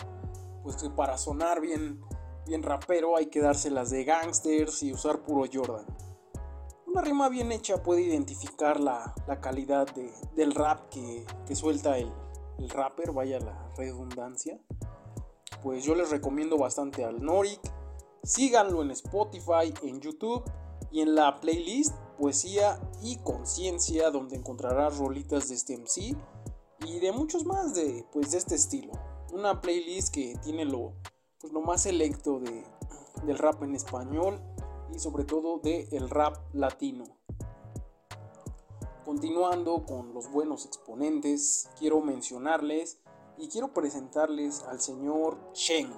pues 0.62 0.76
que 0.76 0.90
para 0.90 1.16
sonar 1.16 1.62
bien, 1.62 2.02
bien 2.48 2.62
rapero 2.62 3.16
hay 3.16 3.26
que 3.26 3.40
dárselas 3.40 3.90
de 3.90 4.04
gangsters 4.04 4.82
y 4.82 4.92
usar 4.92 5.20
puro 5.20 5.44
Jordan? 5.52 5.84
Una 6.86 7.02
rima 7.02 7.28
bien 7.28 7.52
hecha 7.52 7.82
puede 7.82 8.00
identificar 8.00 8.80
la, 8.80 9.14
calidad 9.42 9.86
del 10.34 10.54
rap 10.54 10.88
que, 10.88 11.54
suelta 11.54 11.98
el, 11.98 12.10
el, 12.58 12.70
rapper, 12.70 13.12
vaya 13.12 13.38
la 13.38 13.70
redundancia. 13.76 14.58
Pues 15.62 15.84
yo 15.84 15.94
les 15.94 16.08
recomiendo 16.08 16.56
bastante 16.56 17.04
al 17.04 17.22
Norik. 17.22 17.60
Síganlo 18.22 18.82
en 18.82 18.92
Spotify, 18.92 19.72
en 19.82 20.00
YouTube 20.00 20.42
y 20.90 21.02
en 21.02 21.14
la 21.14 21.40
playlist 21.40 21.94
Poesía 22.18 22.80
y 23.02 23.18
Conciencia, 23.18 24.10
donde 24.10 24.36
encontrarás 24.36 24.96
rolitas 24.96 25.50
de 25.50 25.54
este 25.54 25.76
MC 25.76 26.16
y 26.86 27.00
de 27.00 27.12
muchos 27.12 27.44
más 27.44 27.74
de, 27.74 28.06
pues, 28.12 28.30
de 28.30 28.38
este 28.38 28.54
estilo. 28.54 28.92
Una 29.32 29.60
playlist 29.60 30.12
que 30.12 30.36
tiene 30.42 30.64
lo, 30.64 30.94
pues, 31.40 31.52
lo 31.52 31.60
más 31.60 31.82
selecto 31.82 32.40
de, 32.40 32.64
del 33.24 33.38
rap 33.38 33.62
en 33.62 33.74
español 33.74 34.40
y 34.92 34.98
sobre 34.98 35.24
todo 35.24 35.58
de 35.58 35.88
el 35.92 36.10
rap 36.10 36.36
latino. 36.52 37.04
Continuando 39.04 39.86
con 39.86 40.12
los 40.12 40.30
buenos 40.30 40.66
exponentes, 40.66 41.70
quiero 41.78 42.00
mencionarles 42.00 42.98
y 43.38 43.48
quiero 43.48 43.72
presentarles 43.72 44.62
al 44.64 44.80
señor 44.80 45.38
Sheng. 45.54 45.96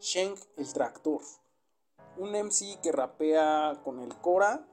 Sheng 0.00 0.34
el 0.56 0.72
tractor. 0.72 1.22
Un 2.18 2.32
MC 2.32 2.80
que 2.82 2.92
rapea 2.92 3.80
con 3.84 4.00
el 4.00 4.14
Cora, 4.16 4.66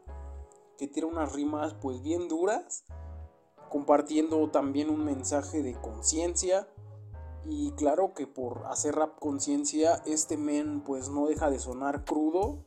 que 0.77 0.88
tiene 0.88 1.07
unas 1.07 1.31
rimas 1.33 1.73
pues 1.75 2.01
bien 2.01 2.27
duras, 2.27 2.83
compartiendo 3.69 4.50
también 4.50 4.89
un 4.89 5.05
mensaje 5.05 5.63
de 5.63 5.79
conciencia. 5.79 6.67
Y 7.45 7.71
claro 7.71 8.13
que 8.13 8.25
por 8.25 8.65
hacer 8.67 8.95
rap 8.95 9.19
conciencia, 9.19 10.01
este 10.05 10.38
men 10.38 10.81
pues 10.81 11.09
no 11.09 11.27
deja 11.27 11.50
de 11.50 11.59
sonar 11.59 12.05
crudo 12.05 12.59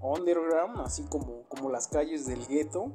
underground, 0.00 0.80
así 0.80 1.04
como, 1.04 1.44
como 1.48 1.70
las 1.70 1.88
calles 1.88 2.26
del 2.26 2.46
gueto. 2.46 2.92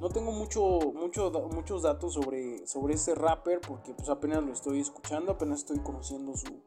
No 0.00 0.08
tengo 0.08 0.32
mucho, 0.32 0.80
mucho, 0.94 1.30
muchos 1.52 1.82
datos 1.82 2.14
sobre, 2.14 2.66
sobre 2.66 2.94
este 2.94 3.14
rapper 3.14 3.60
porque 3.60 3.94
pues 3.94 4.08
apenas 4.08 4.42
lo 4.42 4.52
estoy 4.52 4.80
escuchando, 4.80 5.32
apenas 5.32 5.60
estoy 5.60 5.78
conociendo 5.78 6.36
su, 6.36 6.60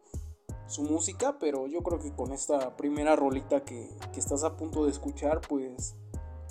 su 0.68 0.84
música, 0.84 1.38
pero 1.38 1.68
yo 1.68 1.84
creo 1.84 2.00
que 2.00 2.14
con 2.14 2.32
esta 2.32 2.78
primera 2.78 3.16
rolita 3.18 3.66
que, 3.66 3.90
que, 4.14 4.20
estás 4.20 4.46
a 4.46 4.56
punto 4.56 4.86
de 4.86 4.92
escuchar, 4.92 5.42
pues, 5.42 5.96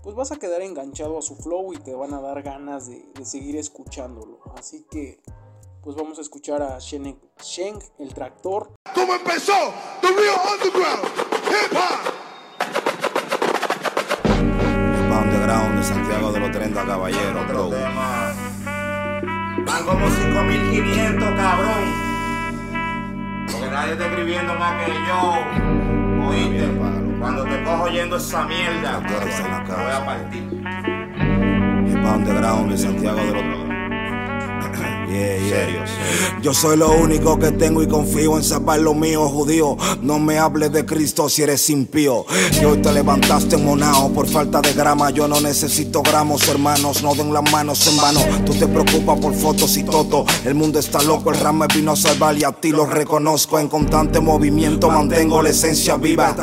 pues 0.02 0.14
vas 0.14 0.30
a 0.30 0.36
quedar 0.36 0.60
enganchado 0.60 1.16
a 1.16 1.22
su 1.22 1.36
flow 1.36 1.72
y 1.72 1.78
te 1.78 1.94
van 1.94 2.12
a 2.12 2.20
dar 2.20 2.42
ganas 2.42 2.86
de, 2.86 3.02
de 3.14 3.24
seguir 3.24 3.56
escuchándolo. 3.56 4.40
Así 4.54 4.84
que, 4.90 5.20
pues 5.84 5.96
vamos 5.96 6.18
a 6.18 6.22
escuchar 6.22 6.62
a 6.62 6.78
Sheng, 6.78 7.18
Sheng 7.42 7.78
el 7.98 8.14
tractor. 8.14 8.72
¿Cómo 8.94 9.14
empezó? 9.14 9.52
The 10.00 10.08
Real 10.08 10.40
Underground 10.54 11.04
Hip 11.50 11.76
Hop. 11.76 12.14
Santiago 15.84 16.32
de 16.32 16.40
los 16.40 16.50
30 16.50 16.82
Caballeros, 16.86 17.46
bro. 17.46 17.70
Van 19.66 19.84
como 19.84 20.10
5500, 20.10 21.28
cabrón. 21.34 21.84
Porque 23.52 23.70
nadie 23.70 23.92
está 23.92 24.06
escribiendo 24.06 24.54
más 24.54 24.86
que 24.86 24.92
yo. 24.92 26.26
Oíste, 26.26 26.66
cuando 27.20 27.44
te 27.44 27.62
cojo 27.64 27.82
oyendo 27.82 28.16
esa 28.16 28.46
mierda, 28.46 28.98
voy 29.00 29.92
a 29.92 30.04
partir. 30.06 30.42
Hip 31.86 32.02
Underground 32.02 32.70
de 32.70 32.78
Santiago 32.78 33.18
de 33.18 33.32
los 33.32 33.63
yo 36.42 36.52
soy 36.52 36.76
lo 36.76 36.92
único 36.92 37.38
que 37.38 37.52
tengo 37.52 37.83
y 37.83 37.88
confío 37.88 38.37
en 38.37 38.44
salvar 38.44 38.78
lo 38.78 38.92
mío, 38.92 39.26
judío. 39.28 39.76
No 40.02 40.18
me 40.18 40.38
hables 40.38 40.73
de 40.73 40.85
Cristo 40.85 41.28
si 41.28 41.42
eres 41.42 41.71
impío. 41.71 42.26
Que 42.59 42.66
hoy 42.66 42.83
te 42.83 42.92
levantaste 42.92 43.56
monao 43.56 44.11
por 44.12 44.26
falta 44.26 44.61
de 44.61 44.75
grama. 44.75 45.11
Yo 45.11 45.26
no 45.26 45.40
necesito 45.40 46.02
gramos, 46.02 46.47
hermanos. 46.49 47.02
No 47.02 47.14
den 47.14 47.33
las 47.33 47.50
manos 47.50 47.87
en 47.87 47.97
vano. 47.97 48.21
Tú 48.44 48.52
te 48.52 48.66
preocupas 48.66 49.18
por 49.21 49.35
fotos 49.35 49.76
y 49.78 49.85
toto. 49.85 50.26
El 50.44 50.54
mundo 50.54 50.78
está 50.78 51.02
loco, 51.02 51.30
el 51.30 51.40
rap 51.40 51.54
me 51.54 51.66
vino 51.75 51.92
a 51.92 51.97
salvar 51.97 52.37
y 52.37 52.44
a 52.44 52.52
ti 52.52 52.71
lo 52.71 52.85
reconozco. 52.85 53.59
En 53.59 53.68
constante 53.68 54.21
movimiento 54.21 54.90
mantengo 54.90 55.42
la 55.42 55.49
esencia 55.49 55.97
viva. 55.97 56.35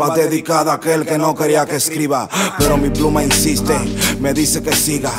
Va 0.00 0.14
dedicada 0.14 0.72
a 0.72 0.74
aquel 0.76 1.04
que 1.04 1.18
no 1.18 1.34
quería 1.34 1.66
que 1.66 1.76
escriba. 1.76 2.28
Pero 2.58 2.76
mi 2.76 2.90
pluma 2.90 3.24
insiste, 3.24 3.74
me 4.20 4.32
dice 4.32 4.62
que 4.62 4.72
siga. 4.72 5.12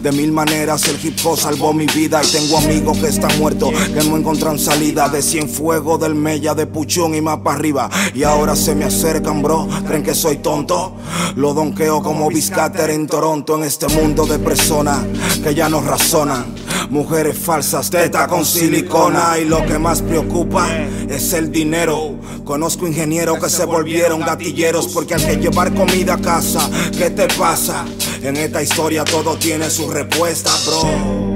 De 0.00 0.12
mil 0.12 0.32
maneras 0.32 0.88
el 0.88 0.98
hip 1.04 1.18
hop 1.24 1.38
salvó 1.38 1.72
mi 1.72 1.86
vida 1.86 2.20
y 2.22 2.26
tengo 2.26 2.58
amigos 2.58 2.98
que 2.98 3.08
están 3.08 3.38
muertos, 3.38 3.70
que 3.92 4.08
no 4.08 4.16
encuentran 4.16 4.58
salida 4.58 5.08
de 5.08 5.22
cien 5.22 5.48
fuego 5.48 5.98
del 5.98 6.14
Mella, 6.14 6.54
de 6.54 6.66
Puchón 6.66 7.14
y 7.14 7.20
más 7.20 7.38
para 7.38 7.56
arriba. 7.56 7.90
Y 8.14 8.24
ahora 8.24 8.56
se 8.56 8.74
me 8.74 8.84
acercan, 8.84 9.42
bro, 9.42 9.68
creen 9.86 10.02
que 10.02 10.14
soy 10.14 10.38
tonto. 10.38 10.96
Lo 11.36 11.54
donqueo 11.54 12.02
como 12.02 12.28
Biscater 12.28 12.90
en 12.90 13.06
Toronto, 13.06 13.56
en 13.56 13.64
este 13.64 13.88
mundo 13.88 14.26
de 14.26 14.38
personas 14.38 15.00
que 15.42 15.54
ya 15.54 15.68
no 15.68 15.80
razonan. 15.80 16.46
Mujeres 16.90 17.38
falsas, 17.38 17.88
teta 17.90 18.26
con 18.26 18.44
silicona 18.44 19.38
y 19.38 19.44
lo 19.44 19.64
que 19.64 19.78
más 19.78 20.02
preocupa 20.02 20.68
es 21.08 21.32
el 21.32 21.50
dinero. 21.50 22.16
Conozco 22.44 22.86
ingenieros 22.86 23.38
que 23.38 23.48
se 23.48 23.64
volvieron 23.64 24.20
gatilleros 24.20 24.88
porque 24.88 25.14
al 25.14 25.24
que 25.24 25.36
llevar 25.36 25.72
comida 25.72 26.14
a 26.14 26.18
casa, 26.20 26.68
¿qué 26.96 27.10
te 27.10 27.28
pasa? 27.28 27.84
En 28.22 28.36
esta 28.36 28.62
historia 28.62 29.02
todo 29.02 29.36
tiene 29.36 29.68
su 29.68 29.90
respuesta, 29.90 30.50
bro. 30.64 31.31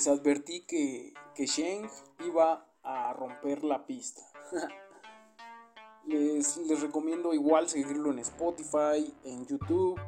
Les 0.00 0.08
advertí 0.08 0.62
que, 0.62 1.12
que 1.34 1.44
Sheng 1.44 1.86
iba 2.24 2.66
a 2.82 3.12
romper 3.12 3.62
la 3.62 3.84
pista. 3.84 4.22
les, 6.06 6.56
les 6.56 6.80
recomiendo 6.80 7.34
igual 7.34 7.68
seguirlo 7.68 8.10
en 8.10 8.20
Spotify, 8.20 9.14
en 9.24 9.44
YouTube. 9.44 10.00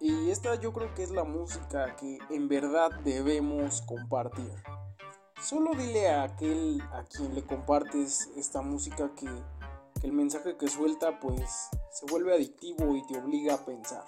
Y 0.00 0.30
esta 0.30 0.56
yo 0.56 0.72
creo 0.72 0.92
que 0.94 1.04
es 1.04 1.12
la 1.12 1.22
música 1.22 1.94
que 1.94 2.18
en 2.30 2.48
verdad 2.48 2.90
debemos 3.04 3.80
compartir. 3.82 4.52
Solo 5.40 5.76
dile 5.76 6.08
a 6.08 6.24
aquel 6.24 6.82
a 6.92 7.04
quien 7.04 7.32
le 7.32 7.44
compartes 7.44 8.28
esta 8.36 8.60
música 8.60 9.12
que, 9.14 9.28
que 10.00 10.06
el 10.08 10.14
mensaje 10.14 10.56
que 10.56 10.66
suelta 10.66 11.20
pues 11.20 11.68
se 11.92 12.06
vuelve 12.06 12.34
adictivo 12.34 12.96
y 12.96 13.06
te 13.06 13.16
obliga 13.20 13.54
a 13.54 13.64
pensar. 13.64 14.04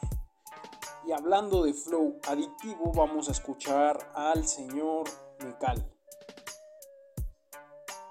Y 1.08 1.12
hablando 1.12 1.64
de 1.64 1.72
flow 1.72 2.20
adictivo, 2.28 2.92
vamos 2.94 3.30
a 3.30 3.32
escuchar 3.32 4.12
al 4.14 4.46
señor 4.46 5.08
Mecal. 5.42 5.90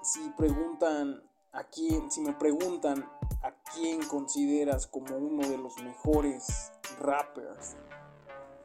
Si 0.02 0.28
preguntan 0.30 1.22
a 1.52 1.62
quién, 1.62 2.10
si 2.10 2.20
me 2.22 2.32
preguntan 2.32 3.08
a 3.44 3.52
quién 3.72 4.04
consideras 4.04 4.88
como 4.88 5.16
uno 5.16 5.48
de 5.48 5.58
los 5.58 5.80
mejores 5.80 6.72
rappers 6.98 7.76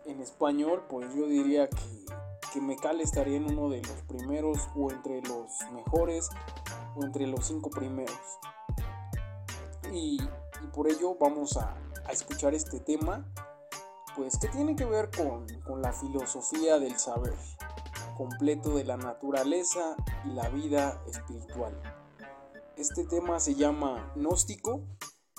en 0.06 0.20
español, 0.20 0.84
pues 0.90 1.14
yo 1.14 1.28
diría 1.28 1.70
que, 1.70 2.06
que 2.52 2.60
Mecal 2.60 3.02
estaría 3.02 3.38
en 3.38 3.46
uno 3.46 3.70
de 3.70 3.84
los 3.84 4.02
primeros 4.08 4.58
o 4.76 4.90
entre 4.90 5.22
los 5.22 5.52
mejores 5.74 6.28
o 6.96 7.04
entre 7.04 7.28
los 7.28 7.46
cinco 7.46 7.70
primeros. 7.70 8.18
Y, 9.92 10.18
por 10.74 10.90
ello 10.90 11.16
vamos 11.20 11.56
a 11.56 11.78
escuchar 12.12 12.56
este 12.56 12.80
tema, 12.80 13.32
pues 14.16 14.38
que 14.38 14.48
tiene 14.48 14.76
que 14.76 14.86
ver 14.86 15.10
con, 15.16 15.46
con 15.64 15.82
la 15.82 15.94
filosofía 15.94 16.80
del 16.80 16.98
saber 16.98 17.34
completo 18.18 18.76
de 18.76 18.84
la 18.84 18.98
naturaleza 18.98 19.96
y 20.26 20.34
la 20.34 20.50
vida 20.50 21.02
espiritual. 21.08 21.80
Este 22.78 23.06
tema 23.06 23.40
se 23.40 23.56
llama 23.56 24.12
Gnóstico 24.16 24.82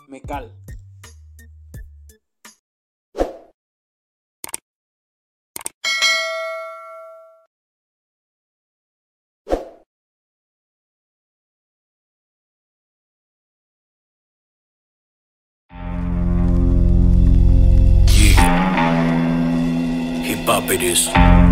Mecal. 0.09 0.57
Hip 20.95 21.44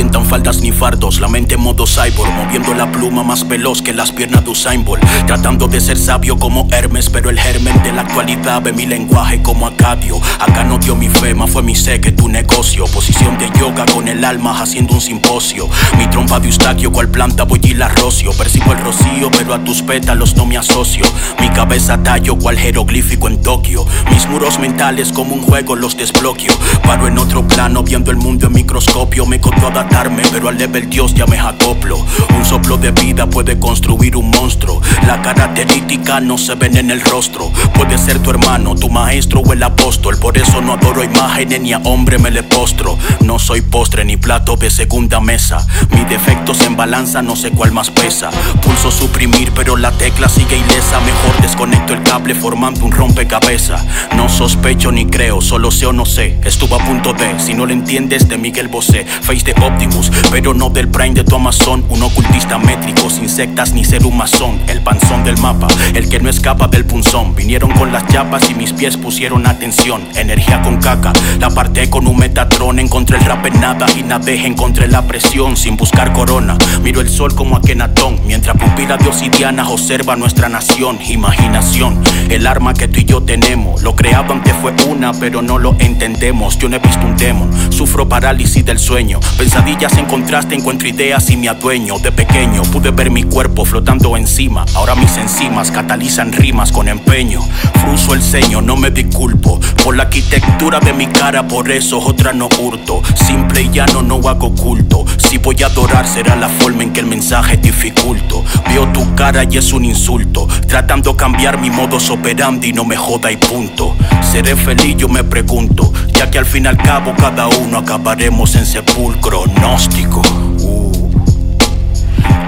tientan 0.00 0.24
faldas 0.24 0.62
ni 0.62 0.72
fardos, 0.72 1.20
la 1.20 1.28
mente 1.28 1.56
en 1.56 1.60
modo 1.60 1.84
cyborg, 1.86 2.32
moviendo 2.32 2.72
la 2.72 2.90
pluma 2.90 3.22
más 3.22 3.46
veloz 3.46 3.82
que 3.82 3.92
las 3.92 4.10
piernas 4.12 4.42
de 4.42 4.50
Usain 4.50 4.82
Bolt, 4.82 5.04
tratando 5.26 5.68
de 5.68 5.78
ser 5.78 5.98
sabio 5.98 6.38
como 6.38 6.66
Hermes, 6.70 7.10
pero 7.10 7.28
el 7.28 7.38
germen 7.38 7.82
de 7.82 7.92
la 7.92 8.00
actualidad 8.00 8.62
ve 8.62 8.72
mi 8.72 8.86
lenguaje 8.86 9.42
como 9.42 9.66
Acadio. 9.66 10.18
Acá 10.38 10.64
no 10.64 10.78
dio 10.78 10.94
mi 10.94 11.10
fe, 11.10 11.34
más 11.34 11.50
fue 11.50 11.62
mi 11.62 11.74
sé 11.74 12.00
que 12.00 12.12
tu 12.12 12.30
negocio. 12.30 12.86
Posición 12.86 13.36
de 13.36 13.50
yoga 13.60 13.84
con 13.92 14.08
el 14.08 14.24
alma 14.24 14.58
haciendo 14.58 14.94
un 14.94 15.02
simposio. 15.02 15.68
Mi 15.98 16.06
trompa 16.06 16.40
de 16.40 16.46
eustaquio, 16.46 16.90
cual 16.90 17.10
planta 17.10 17.44
voy 17.44 17.60
y 17.62 17.74
la 17.74 17.88
rocio. 17.88 18.32
Percibo 18.32 18.72
el 18.72 18.78
rocío, 18.78 19.30
pero 19.30 19.52
a 19.52 19.62
tus 19.62 19.82
pétalos 19.82 20.34
no 20.34 20.46
me 20.46 20.56
asocio. 20.56 21.04
Mi 21.40 21.50
cabeza 21.50 22.02
tallo 22.02 22.38
cual 22.38 22.58
jeroglífico 22.58 23.28
en 23.28 23.42
Tokio. 23.42 23.84
Mis 24.10 24.26
muros 24.30 24.58
mentales 24.60 25.12
como 25.12 25.34
un 25.34 25.42
juego 25.42 25.76
los 25.76 25.98
desbloqueo. 25.98 26.54
Paro 26.84 27.06
en 27.06 27.18
otro 27.18 27.46
plano 27.46 27.82
viendo 27.82 28.10
el 28.10 28.16
mundo 28.16 28.46
en 28.46 28.54
microscopio. 28.54 28.89
Me 29.30 29.38
costó 29.38 29.68
adaptarme, 29.68 30.22
pero 30.32 30.48
al 30.48 30.56
level 30.56 30.88
Dios 30.88 31.14
ya 31.14 31.26
me 31.26 31.38
acoplo. 31.38 32.04
Un 32.36 32.44
soplo 32.44 32.78
de 32.78 32.90
vida 32.90 33.28
puede 33.28 33.60
construir 33.60 34.16
un 34.16 34.30
monstruo. 34.30 34.80
La 35.06 35.20
característica 35.20 36.20
no 36.20 36.38
se 36.38 36.54
ven 36.54 36.76
en 36.76 36.90
el 36.90 37.00
rostro. 37.02 37.52
Puede 37.74 37.98
ser 37.98 38.18
tu 38.20 38.30
hermano, 38.30 38.74
tu 38.74 38.88
maestro 38.88 39.40
o 39.40 39.52
el 39.52 39.62
apóstol. 39.62 40.18
Por 40.18 40.38
eso 40.38 40.62
no 40.62 40.72
adoro 40.72 41.04
imágenes 41.04 41.60
ni 41.60 41.72
a 41.72 41.78
hombre 41.78 42.18
me 42.18 42.30
le 42.30 42.42
postro. 42.42 42.98
No 43.20 43.38
soy 43.38 43.60
postre 43.60 44.04
ni 44.04 44.16
plato 44.16 44.56
de 44.56 44.70
segunda 44.70 45.20
mesa. 45.20 45.64
Mi 45.90 46.04
defectos 46.04 46.60
en 46.62 46.76
balanza 46.76 47.20
no 47.20 47.36
sé 47.36 47.50
cuál 47.50 47.72
más 47.72 47.90
pesa. 47.90 48.30
Pulso 48.62 48.90
suprimir, 48.90 49.52
pero 49.54 49.76
la 49.76 49.92
tecla 49.92 50.28
sigue 50.28 50.56
ilesa. 50.56 50.98
Mejor 51.00 51.42
desconecto 51.42 51.92
el 51.92 52.02
cable 52.02 52.34
formando 52.34 52.84
un 52.84 52.90
rompecabezas. 52.92 53.84
No 54.16 54.28
sospecho 54.28 54.90
ni 54.90 55.06
creo, 55.06 55.40
solo 55.40 55.70
sé 55.70 55.86
o 55.86 55.92
no 55.92 56.06
sé. 56.06 56.38
Estuvo 56.42 56.74
a 56.74 56.84
punto 56.84 57.12
de, 57.12 57.38
si 57.38 57.54
no 57.54 57.66
lo 57.66 57.72
entiendes, 57.72 58.28
de 58.28 58.38
Miguel 58.38 58.68
Bosé. 58.68 58.99
Face 59.04 59.44
de 59.44 59.54
Optimus, 59.62 60.10
pero 60.30 60.54
no 60.54 60.70
del 60.70 60.88
Prime 60.88 61.14
de 61.14 61.24
tu 61.24 61.36
Amazon. 61.36 61.84
Un 61.88 62.02
ocultista 62.02 62.58
métrico, 62.58 63.10
sin 63.10 63.28
sectas 63.28 63.72
ni 63.72 63.84
ser 63.84 64.04
un 64.06 64.16
masón. 64.16 64.60
El 64.68 64.82
panzón 64.82 65.24
del 65.24 65.38
mapa, 65.38 65.68
el 65.94 66.08
que 66.08 66.20
no 66.20 66.28
escapa 66.28 66.68
del 66.68 66.84
punzón. 66.84 67.34
Vinieron 67.34 67.70
con 67.72 67.92
las 67.92 68.06
chapas 68.06 68.50
y 68.50 68.54
mis 68.54 68.72
pies 68.72 68.96
pusieron 68.96 69.46
atención. 69.46 70.02
Energía 70.14 70.62
con 70.62 70.78
caca, 70.78 71.12
la 71.38 71.48
aparté 71.48 71.88
con 71.90 72.06
un 72.06 72.16
metatrón. 72.16 72.78
Encontré 72.78 73.18
el 73.18 73.24
rap 73.24 73.46
en 73.46 73.60
nada 73.60 73.86
y 73.96 74.02
nadé, 74.02 74.46
encontré 74.46 74.88
la 74.88 75.02
presión 75.02 75.56
sin 75.56 75.76
buscar 75.76 76.12
corona. 76.12 76.56
Miro 76.82 77.00
el 77.00 77.08
sol 77.08 77.34
como 77.34 77.56
Akenatón, 77.56 78.20
mientras 78.26 78.56
pupila 78.56 78.96
de 78.96 79.08
obsidiana 79.08 79.68
observa 79.68 80.16
nuestra 80.16 80.48
nación. 80.48 80.98
Imaginación, 81.08 82.02
el 82.28 82.46
arma 82.46 82.74
que 82.74 82.88
tú 82.88 83.00
y 83.00 83.04
yo 83.04 83.22
tenemos. 83.22 83.82
Lo 83.82 83.94
creado 83.96 84.32
antes 84.32 84.54
fue 84.60 84.74
una, 84.88 85.12
pero 85.12 85.42
no 85.42 85.58
lo 85.58 85.76
entendemos. 85.78 86.58
Yo 86.58 86.68
no 86.68 86.76
he 86.76 86.78
visto 86.78 87.06
un 87.06 87.16
demon, 87.16 87.50
sufro 87.72 88.08
parálisis 88.08 88.64
del 88.64 88.78
sueño. 88.90 89.20
Pesadillas 89.38 89.96
en 89.98 90.06
contraste, 90.06 90.56
encuentro 90.56 90.88
ideas 90.88 91.30
y 91.30 91.36
me 91.36 91.48
adueño. 91.48 92.00
De 92.00 92.10
pequeño 92.10 92.62
pude 92.72 92.90
ver 92.90 93.08
mi 93.08 93.22
cuerpo 93.22 93.64
flotando 93.64 94.16
encima. 94.16 94.64
Ahora 94.74 94.96
mis 94.96 95.16
enzimas 95.16 95.70
catalizan 95.70 96.32
rimas 96.32 96.72
con 96.72 96.88
empeño. 96.88 97.40
Fruso 97.74 98.14
el 98.14 98.20
ceño, 98.22 98.60
no 98.60 98.74
me 98.74 98.90
disculpo 98.90 99.60
por 99.84 99.96
la 99.96 100.04
arquitectura 100.04 100.80
de 100.80 100.92
mi 100.92 101.06
cara, 101.06 101.46
por 101.46 101.70
eso 101.70 102.00
otra 102.00 102.32
no 102.32 102.48
hurto. 102.58 103.00
Simple 103.14 103.62
y 103.62 103.70
llano, 103.70 104.02
no 104.02 104.16
hago 104.28 104.52
culto. 104.56 105.04
Si 105.18 105.38
voy 105.38 105.62
a 105.62 105.66
adorar, 105.66 106.08
será 106.08 106.34
la 106.34 106.48
forma 106.48 106.82
en 106.82 106.92
que 106.92 106.98
el 106.98 107.06
mensaje 107.06 107.58
dificulto. 107.58 108.44
Veo 108.68 108.88
tu 108.88 109.14
cara 109.14 109.44
y 109.48 109.56
es 109.56 109.72
un 109.72 109.84
insulto. 109.84 110.48
Tratando 110.66 111.16
cambiar 111.16 111.60
mi 111.60 111.70
modo 111.70 111.98
operandi, 112.10 112.72
no 112.72 112.84
me 112.84 112.96
joda 112.96 113.30
y 113.30 113.36
punto. 113.36 113.94
Seré 114.20 114.56
feliz, 114.56 114.96
yo 114.96 115.08
me 115.08 115.22
pregunto, 115.22 115.92
ya 116.12 116.28
que 116.28 116.38
al 116.38 116.46
fin 116.46 116.64
y 116.64 116.68
al 116.68 116.76
cabo 116.76 117.14
cada 117.16 117.46
uno 117.46 117.78
acabaremos 117.78 118.56
en 118.56 118.66
sepulcro 118.70 119.46
gnóstico. 119.46 120.22
Uh. 120.60 120.92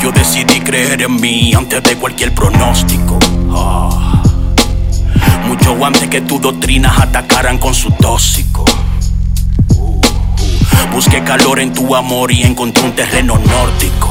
Yo 0.00 0.12
decidí 0.12 0.60
creer 0.60 1.02
en 1.02 1.20
mí 1.20 1.52
antes 1.52 1.82
de 1.82 1.96
cualquier 1.96 2.32
pronóstico. 2.32 3.18
Ah. 3.50 4.22
Mucho 5.48 5.84
antes 5.84 6.08
que 6.08 6.20
tus 6.20 6.40
doctrinas 6.40 6.96
atacaran 7.00 7.58
con 7.58 7.74
su 7.74 7.90
tóxico. 7.90 8.64
Uh. 9.76 10.00
Busqué 10.92 11.24
calor 11.24 11.58
en 11.58 11.72
tu 11.72 11.92
amor 11.96 12.30
y 12.30 12.44
encontré 12.44 12.84
un 12.84 12.92
terreno 12.92 13.36
nórdico. 13.38 14.10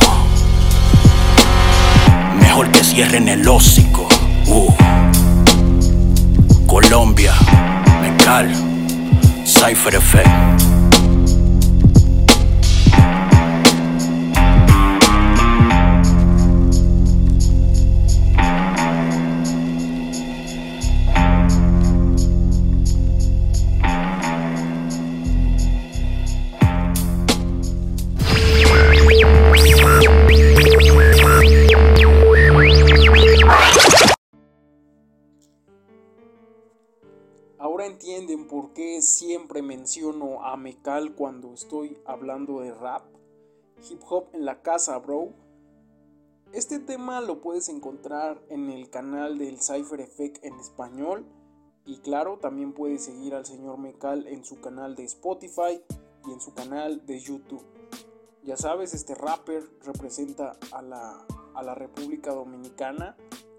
Mejor 2.42 2.72
que 2.72 2.84
cierren 2.84 3.30
el 3.30 3.48
hocico. 3.48 4.10
Uh. 4.48 4.74
Colombia, 6.68 7.34
Mecal, 8.02 8.54
Cypher 9.46 9.96
Effect. 9.96 10.71
Siempre 39.02 39.62
menciono 39.62 40.46
a 40.46 40.58
Mecal 40.58 41.16
cuando 41.16 41.54
estoy 41.54 41.98
hablando 42.06 42.62
de 42.62 42.74
rap. 42.74 43.04
Hip 43.90 44.02
hop 44.08 44.28
en 44.34 44.46
la 44.46 44.62
casa, 44.62 44.98
bro. 45.00 45.34
Este 46.54 46.80
tema 46.80 47.22
lo 47.22 47.42
puedes 47.42 47.70
encontrar 47.70 48.42
en 48.50 48.70
el 48.70 48.90
canal 48.90 49.38
del 49.38 49.60
Cypher 49.60 50.02
Effect 50.02 50.44
en 50.44 50.60
español. 50.60 51.26
Y 51.86 51.98
claro, 52.00 52.38
también 52.40 52.74
puedes 52.74 53.04
seguir 53.04 53.34
al 53.34 53.46
señor 53.46 53.78
Mecal 53.80 54.28
en 54.28 54.46
su 54.46 54.60
canal 54.60 54.96
de 54.96 55.06
Spotify 55.06 55.82
y 56.28 56.32
en 56.32 56.40
su 56.40 56.54
canal 56.54 57.06
de 57.06 57.20
YouTube. 57.20 57.66
Ya 58.44 58.58
sabes, 58.58 58.94
este 58.94 59.16
rapper 59.16 59.64
representa 59.84 60.58
a 60.72 60.82
la, 60.82 61.26
a 61.56 61.64
la 61.64 61.76
República 61.76 62.34
Dominicana 62.34 63.16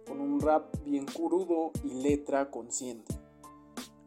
con 0.06 0.20
un 0.20 0.40
rap 0.40 0.76
bien 0.84 1.06
crudo 1.06 1.72
y 1.84 1.94
letra 2.02 2.50
consciente 2.50 3.21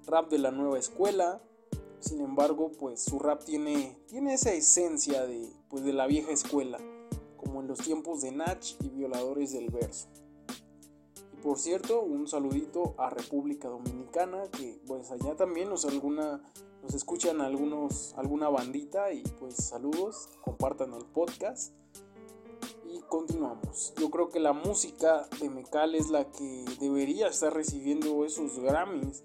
rap 0.07 0.29
de 0.29 0.37
la 0.37 0.51
nueva 0.51 0.79
escuela. 0.79 1.41
Sin 1.99 2.21
embargo, 2.21 2.71
pues 2.77 3.03
su 3.03 3.19
rap 3.19 3.43
tiene, 3.43 3.97
tiene 4.07 4.33
esa 4.33 4.53
esencia 4.53 5.25
de, 5.25 5.49
pues, 5.69 5.83
de 5.83 5.93
la 5.93 6.05
vieja 6.05 6.31
escuela, 6.31 6.77
como 7.37 7.61
en 7.61 7.67
los 7.67 7.79
tiempos 7.79 8.21
de 8.21 8.31
Nach 8.31 8.63
y 8.81 8.89
Violadores 8.89 9.53
del 9.53 9.71
Verso. 9.71 10.07
Y 11.33 11.37
por 11.37 11.57
cierto, 11.57 12.01
un 12.01 12.27
saludito 12.27 12.93
a 12.97 13.09
República 13.09 13.69
Dominicana, 13.69 14.43
que 14.51 14.79
pues 14.85 15.11
allá 15.11 15.35
también 15.35 15.69
nos, 15.69 15.85
alguna, 15.85 16.43
nos 16.83 16.93
escuchan 16.93 17.41
algunos, 17.41 18.13
alguna 18.17 18.49
bandita 18.49 19.11
y 19.11 19.23
pues 19.39 19.55
saludos, 19.55 20.29
compartan 20.41 20.93
el 20.93 21.05
podcast. 21.05 21.73
Y 22.87 23.01
continuamos. 23.09 23.93
Yo 23.97 24.09
creo 24.11 24.29
que 24.29 24.39
la 24.39 24.53
música 24.53 25.27
de 25.41 25.49
Mecal 25.49 25.95
es 25.95 26.09
la 26.09 26.29
que 26.31 26.65
debería 26.79 27.27
estar 27.27 27.53
recibiendo 27.53 28.23
esos 28.25 28.59
Grammys 28.59 29.23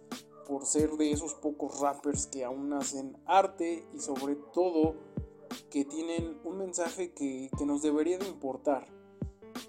por 0.51 0.67
ser 0.67 0.91
de 0.97 1.13
esos 1.13 1.35
pocos 1.35 1.79
rappers 1.79 2.27
que 2.27 2.45
aún 2.45 2.73
hacen 2.73 3.17
arte 3.25 3.87
y 3.95 4.01
sobre 4.01 4.35
todo 4.35 4.97
que 5.71 5.85
tienen 5.85 6.41
un 6.43 6.59
mensaje 6.59 7.13
que, 7.13 7.49
que, 7.57 7.65
nos 7.65 7.83
debería 7.83 8.19
de 8.19 8.27
importar, 8.27 8.85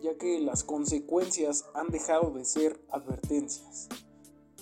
ya 0.01 0.17
que 0.17 0.39
las 0.39 0.63
consecuencias 0.63 1.65
han 1.75 1.89
dejado 1.89 2.31
de 2.31 2.45
ser 2.45 2.83
advertencias. 2.89 3.89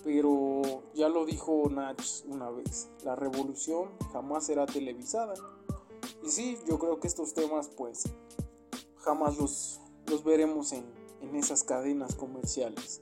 Pero 0.03 0.61
ya 0.93 1.07
lo 1.07 1.25
dijo 1.25 1.69
Nach 1.69 2.03
una 2.27 2.49
vez, 2.49 2.89
la 3.05 3.15
revolución 3.15 3.89
jamás 4.11 4.45
será 4.45 4.65
televisada. 4.65 5.35
Y 6.21 6.31
sí, 6.31 6.57
yo 6.67 6.79
creo 6.79 6.99
que 6.99 7.07
estos 7.07 7.33
temas 7.33 7.69
pues 7.69 8.03
jamás 8.97 9.37
los, 9.37 9.79
los 10.07 10.25
veremos 10.25 10.73
en, 10.73 10.83
en 11.21 11.37
esas 11.37 11.63
cadenas 11.63 12.15
comerciales. 12.15 13.01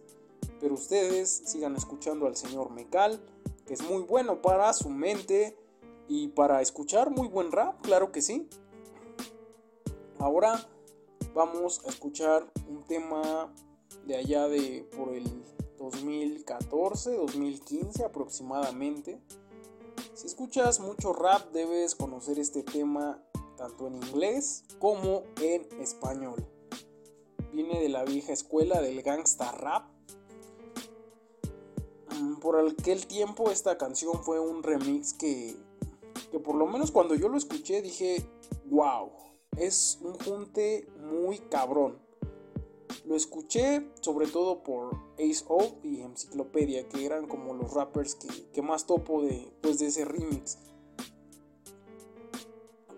Pero 0.60 0.74
ustedes 0.74 1.30
sigan 1.46 1.76
escuchando 1.76 2.26
al 2.28 2.36
señor 2.36 2.72
Mecal, 2.72 3.22
que 3.66 3.74
es 3.74 3.82
muy 3.82 4.04
bueno 4.04 4.42
para 4.42 4.74
su 4.74 4.90
mente 4.90 5.58
y 6.08 6.30
para 6.30 6.62
escuchar 6.62 7.12
muy 7.12 7.28
buen 7.28 7.52
rap, 7.52 7.82
claro 7.82 8.12
que 8.12 8.22
sí. 8.22 8.50
Ahora 10.20 10.68
vamos 11.34 11.82
a 11.86 11.90
escuchar 11.90 12.52
un 12.68 12.84
tema 12.84 13.54
de 14.06 14.16
allá 14.16 14.48
de 14.48 14.88
por 14.96 15.14
el 15.14 15.44
2014, 15.78 17.16
2015 17.16 18.04
aproximadamente. 18.04 19.22
Si 20.14 20.26
escuchas 20.26 20.80
mucho 20.80 21.14
rap 21.14 21.52
debes 21.52 21.94
conocer 21.94 22.40
este 22.40 22.64
tema 22.64 23.22
tanto 23.58 23.88
en 23.88 23.96
inglés 23.96 24.64
como 24.80 25.24
en 25.42 25.68
español. 25.82 26.48
Viene 27.52 27.82
de 27.82 27.90
la 27.90 28.04
vieja 28.04 28.34
escuela 28.34 28.82
del 28.82 29.02
gangsta 29.02 29.52
rap. 29.52 29.86
Por 32.42 32.58
aquel 32.60 33.08
tiempo 33.08 33.52
esta 33.52 33.78
canción 33.78 34.24
fue 34.24 34.40
un 34.40 34.64
remix 34.64 35.14
que, 35.14 35.56
que 36.32 36.40
por 36.40 36.56
lo 36.56 36.68
menos 36.68 36.92
cuando 36.92 37.16
yo 37.16 37.30
lo 37.30 37.38
escuché 37.38 37.82
dije, 37.82 38.26
wow, 38.66 39.12
es 39.58 40.00
un 40.02 40.14
junte 40.14 40.88
muy 41.00 41.40
cabrón. 41.40 42.00
Lo 43.06 43.16
escuché 43.16 43.90
sobre 44.02 44.28
todo 44.28 44.64
por 44.64 44.96
Ace 45.16 45.46
O 45.48 45.80
y 45.84 46.02
Enciclopedia, 46.02 46.88
que 46.88 47.06
eran 47.06 47.28
como 47.28 47.54
los 47.54 47.74
rappers 47.74 48.16
que, 48.16 48.62
más 48.62 48.86
topo 48.86 49.22
de, 49.22 49.52
pues, 49.62 49.80
de 49.80 49.88
ese 49.88 50.06
remix. 50.06 50.58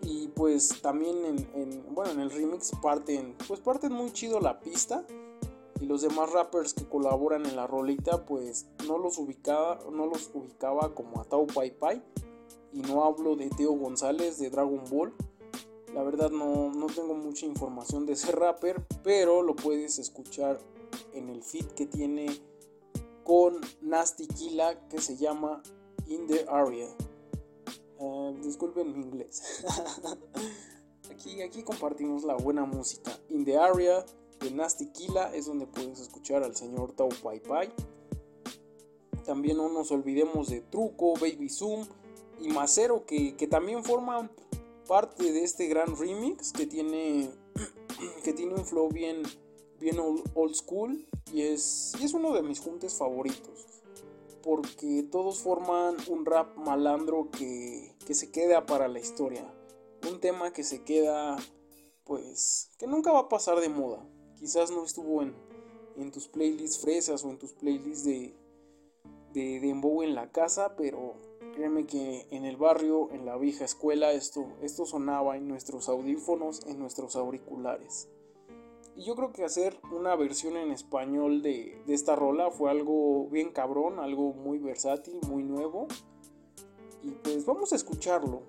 Y 0.02 0.30
pues 0.30 0.82
también 0.82 1.26
en, 1.26 1.94
bueno, 1.94 2.12
en 2.12 2.20
el 2.22 2.32
remix 2.32 2.72
parten, 2.82 3.36
pues 3.48 3.60
parten 3.60 3.94
muy 3.94 4.12
chido 4.12 4.40
la 4.40 4.60
pista. 4.60 5.06
Y 5.80 5.86
los 5.86 6.02
demás 6.02 6.32
rappers 6.32 6.74
que 6.74 6.88
colaboran 6.88 7.46
en 7.46 7.56
la 7.56 7.68
rolita, 7.68 8.26
pues 8.26 8.68
no 8.88 8.98
los 8.98 9.18
ubicaba, 9.18 9.80
no 9.92 10.06
los 10.06 10.30
ubicaba 10.34 10.94
como 10.94 11.22
a 11.22 11.24
Tau 11.26 11.48
Pai 11.48 11.72
Pai. 11.72 12.04
Y 12.74 12.82
no 12.82 13.04
hablo 13.04 13.36
de 13.36 13.50
Teo 13.50 13.72
González 13.74 14.38
de 14.38 14.50
Dragon 14.50 14.84
Ball, 14.92 15.14
la 15.94 16.04
verdad 16.04 16.30
no, 16.30 16.72
tengo 16.94 17.16
mucha 17.16 17.46
información 17.46 18.06
de 18.06 18.14
ese 18.14 18.32
rapper, 18.32 18.86
pero 19.04 19.42
lo 19.42 19.56
puedes 19.56 19.98
escuchar 19.98 20.60
en 21.14 21.30
el 21.30 21.42
feed 21.42 21.66
que 21.68 21.88
tiene 21.88 22.28
con 23.24 23.60
Nasty 23.82 24.28
Killa 24.28 24.88
que 24.88 25.02
se 25.02 25.18
llama 25.18 25.64
In 26.08 26.28
the 26.28 26.46
Area. 26.48 26.88
Eh, 28.00 28.40
disculpen 28.44 28.94
mi 28.94 29.02
inglés. 29.02 29.66
aquí, 31.12 31.42
aquí 31.42 31.64
compartimos 31.64 32.24
la 32.24 32.36
buena 32.36 32.66
música. 32.66 33.12
In 33.30 33.44
the 33.44 33.58
Area 33.58 34.06
de 34.40 34.52
Nasty 34.52 34.88
Killa 34.88 35.34
es 35.34 35.46
donde 35.46 35.68
puedes 35.68 36.00
escuchar 36.00 36.44
al 36.44 36.56
señor 36.56 36.94
Tau 36.94 37.10
Pai 37.22 37.40
Pai. 37.40 37.72
También 39.26 39.58
no 39.58 39.70
nos 39.70 39.92
olvidemos 39.92 40.50
de 40.50 40.62
Truco, 40.62 41.14
Baby 41.14 41.50
Zoom 41.50 41.86
y 42.40 42.48
Macero 42.50 43.06
que, 43.06 43.36
que 43.36 43.48
también 43.48 43.84
forman 43.84 44.32
parte 44.88 45.32
de 45.32 45.44
este 45.44 45.68
gran 45.68 45.96
remix 45.96 46.52
que 46.52 46.66
tiene, 46.66 47.30
que 48.24 48.34
tiene 48.34 48.56
un 48.56 48.66
flow 48.66 48.90
bien, 48.90 49.22
bien 49.80 50.00
old, 50.00 50.56
school 50.56 51.08
y 51.32 51.44
es, 51.44 51.94
y 52.00 52.06
es 52.06 52.14
uno 52.14 52.34
de 52.34 52.42
mis 52.42 52.60
juntes 52.60 52.96
favoritos. 52.96 53.68
Porque 54.42 55.04
todos 55.12 55.40
forman 55.40 55.98
un 56.08 56.26
rap 56.26 56.58
malandro 56.58 57.30
que, 57.30 57.94
que 58.06 58.16
se 58.16 58.32
queda 58.32 58.66
para 58.66 58.88
la 58.88 59.00
historia. 59.00 59.54
Un 60.10 60.20
tema 60.20 60.54
que 60.54 60.64
se 60.64 60.84
queda, 60.84 61.38
pues, 62.06 62.72
que 62.80 62.88
nunca 62.88 63.12
va 63.12 63.20
a 63.20 63.30
pasar 63.30 63.60
de 63.60 63.70
moda. 63.70 64.04
Quizás 64.40 64.72
no 64.72 64.84
estuvo 64.86 65.22
en, 65.22 65.34
tus 66.12 66.28
playlists 66.28 66.80
fresas 66.80 67.24
o 67.26 67.30
en 67.30 67.38
tus 67.38 67.52
playlists 67.54 68.06
de, 68.06 68.34
de 69.34 69.60
dembow 69.60 70.02
en 70.02 70.16
la 70.16 70.32
casa, 70.32 70.76
pero 70.78 71.18
Créeme 71.60 71.86
que 71.86 72.26
en 72.32 72.46
el 72.46 72.56
barrio, 72.56 73.12
en 73.12 73.26
la 73.26 73.36
vieja 73.38 73.66
escuela, 73.66 74.14
esto, 74.14 74.48
sonaba 74.86 75.36
en 75.36 75.50
nuestros 75.50 75.90
audífonos, 75.90 76.66
en 76.68 76.80
nuestros 76.80 77.18
auriculares. 77.18 78.08
Y 78.96 79.04
yo 79.04 79.14
creo 79.16 79.34
que 79.34 79.44
hacer 79.44 79.78
una 79.92 80.16
versión 80.16 80.56
en 80.56 80.72
español 80.72 81.42
de, 81.42 81.82
esta 81.88 82.16
rola 82.16 82.50
fue 82.50 82.72
algo 82.72 83.28
bien 83.30 83.52
cabrón, 83.52 84.00
algo 84.00 84.34
muy 84.34 84.60
versátil, 84.60 85.20
muy 85.28 85.44
nuevo. 85.44 85.88
Y 87.04 87.12
pues 87.12 87.46
vamos 87.46 87.74
a 87.74 87.76
escucharlo. 87.76 88.44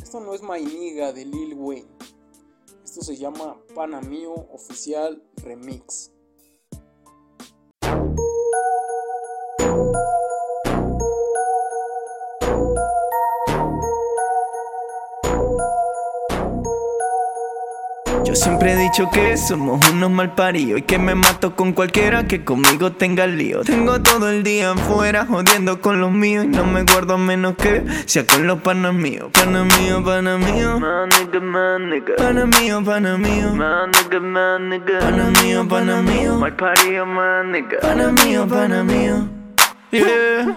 Esto 0.00 0.20
no 0.20 0.32
es 0.32 0.42
Mainiga 0.42 1.12
de 1.12 1.24
Lil 1.24 1.54
Wayne. 1.54 1.88
Esto 2.90 3.04
se 3.04 3.16
llama 3.16 3.56
Pana 3.72 4.00
Mío 4.00 4.32
Oficial 4.32 5.22
Remix. 5.44 6.10
Yo 18.30 18.36
siempre 18.36 18.74
he 18.74 18.76
dicho 18.76 19.10
que 19.10 19.36
somos 19.36 19.80
unos 19.90 20.08
mal 20.08 20.36
paridos 20.36 20.78
y 20.78 20.82
que 20.82 21.00
me 21.00 21.16
mato 21.16 21.56
con 21.56 21.72
cualquiera 21.72 22.28
que 22.28 22.44
conmigo 22.44 22.92
tenga 22.92 23.26
lío. 23.26 23.62
Tengo 23.62 24.00
todo 24.00 24.30
el 24.30 24.44
día 24.44 24.70
afuera 24.70 25.26
jodiendo 25.26 25.80
con 25.80 26.00
los 26.00 26.12
míos 26.12 26.44
y 26.44 26.46
no 26.46 26.64
me 26.64 26.84
guardo 26.84 27.18
menos 27.18 27.56
que 27.56 27.84
sea 28.06 28.24
con 28.24 28.46
los 28.46 28.60
panas 28.60 28.94
míos. 28.94 29.30
Pana 29.32 29.64
mío, 29.64 30.04
pana 30.04 30.38
mío. 30.38 30.78
Pana 32.16 32.46
mío, 32.46 32.84
pana 32.84 33.18
mío. 33.18 33.52
Pana 35.00 35.30
mío, 35.42 35.68
pana 35.68 36.00
mío. 36.00 36.38
Pana 37.80 38.12
mío, 38.12 38.46
pana 38.46 38.84
mío. 38.84 39.28
Yeah. 39.90 40.56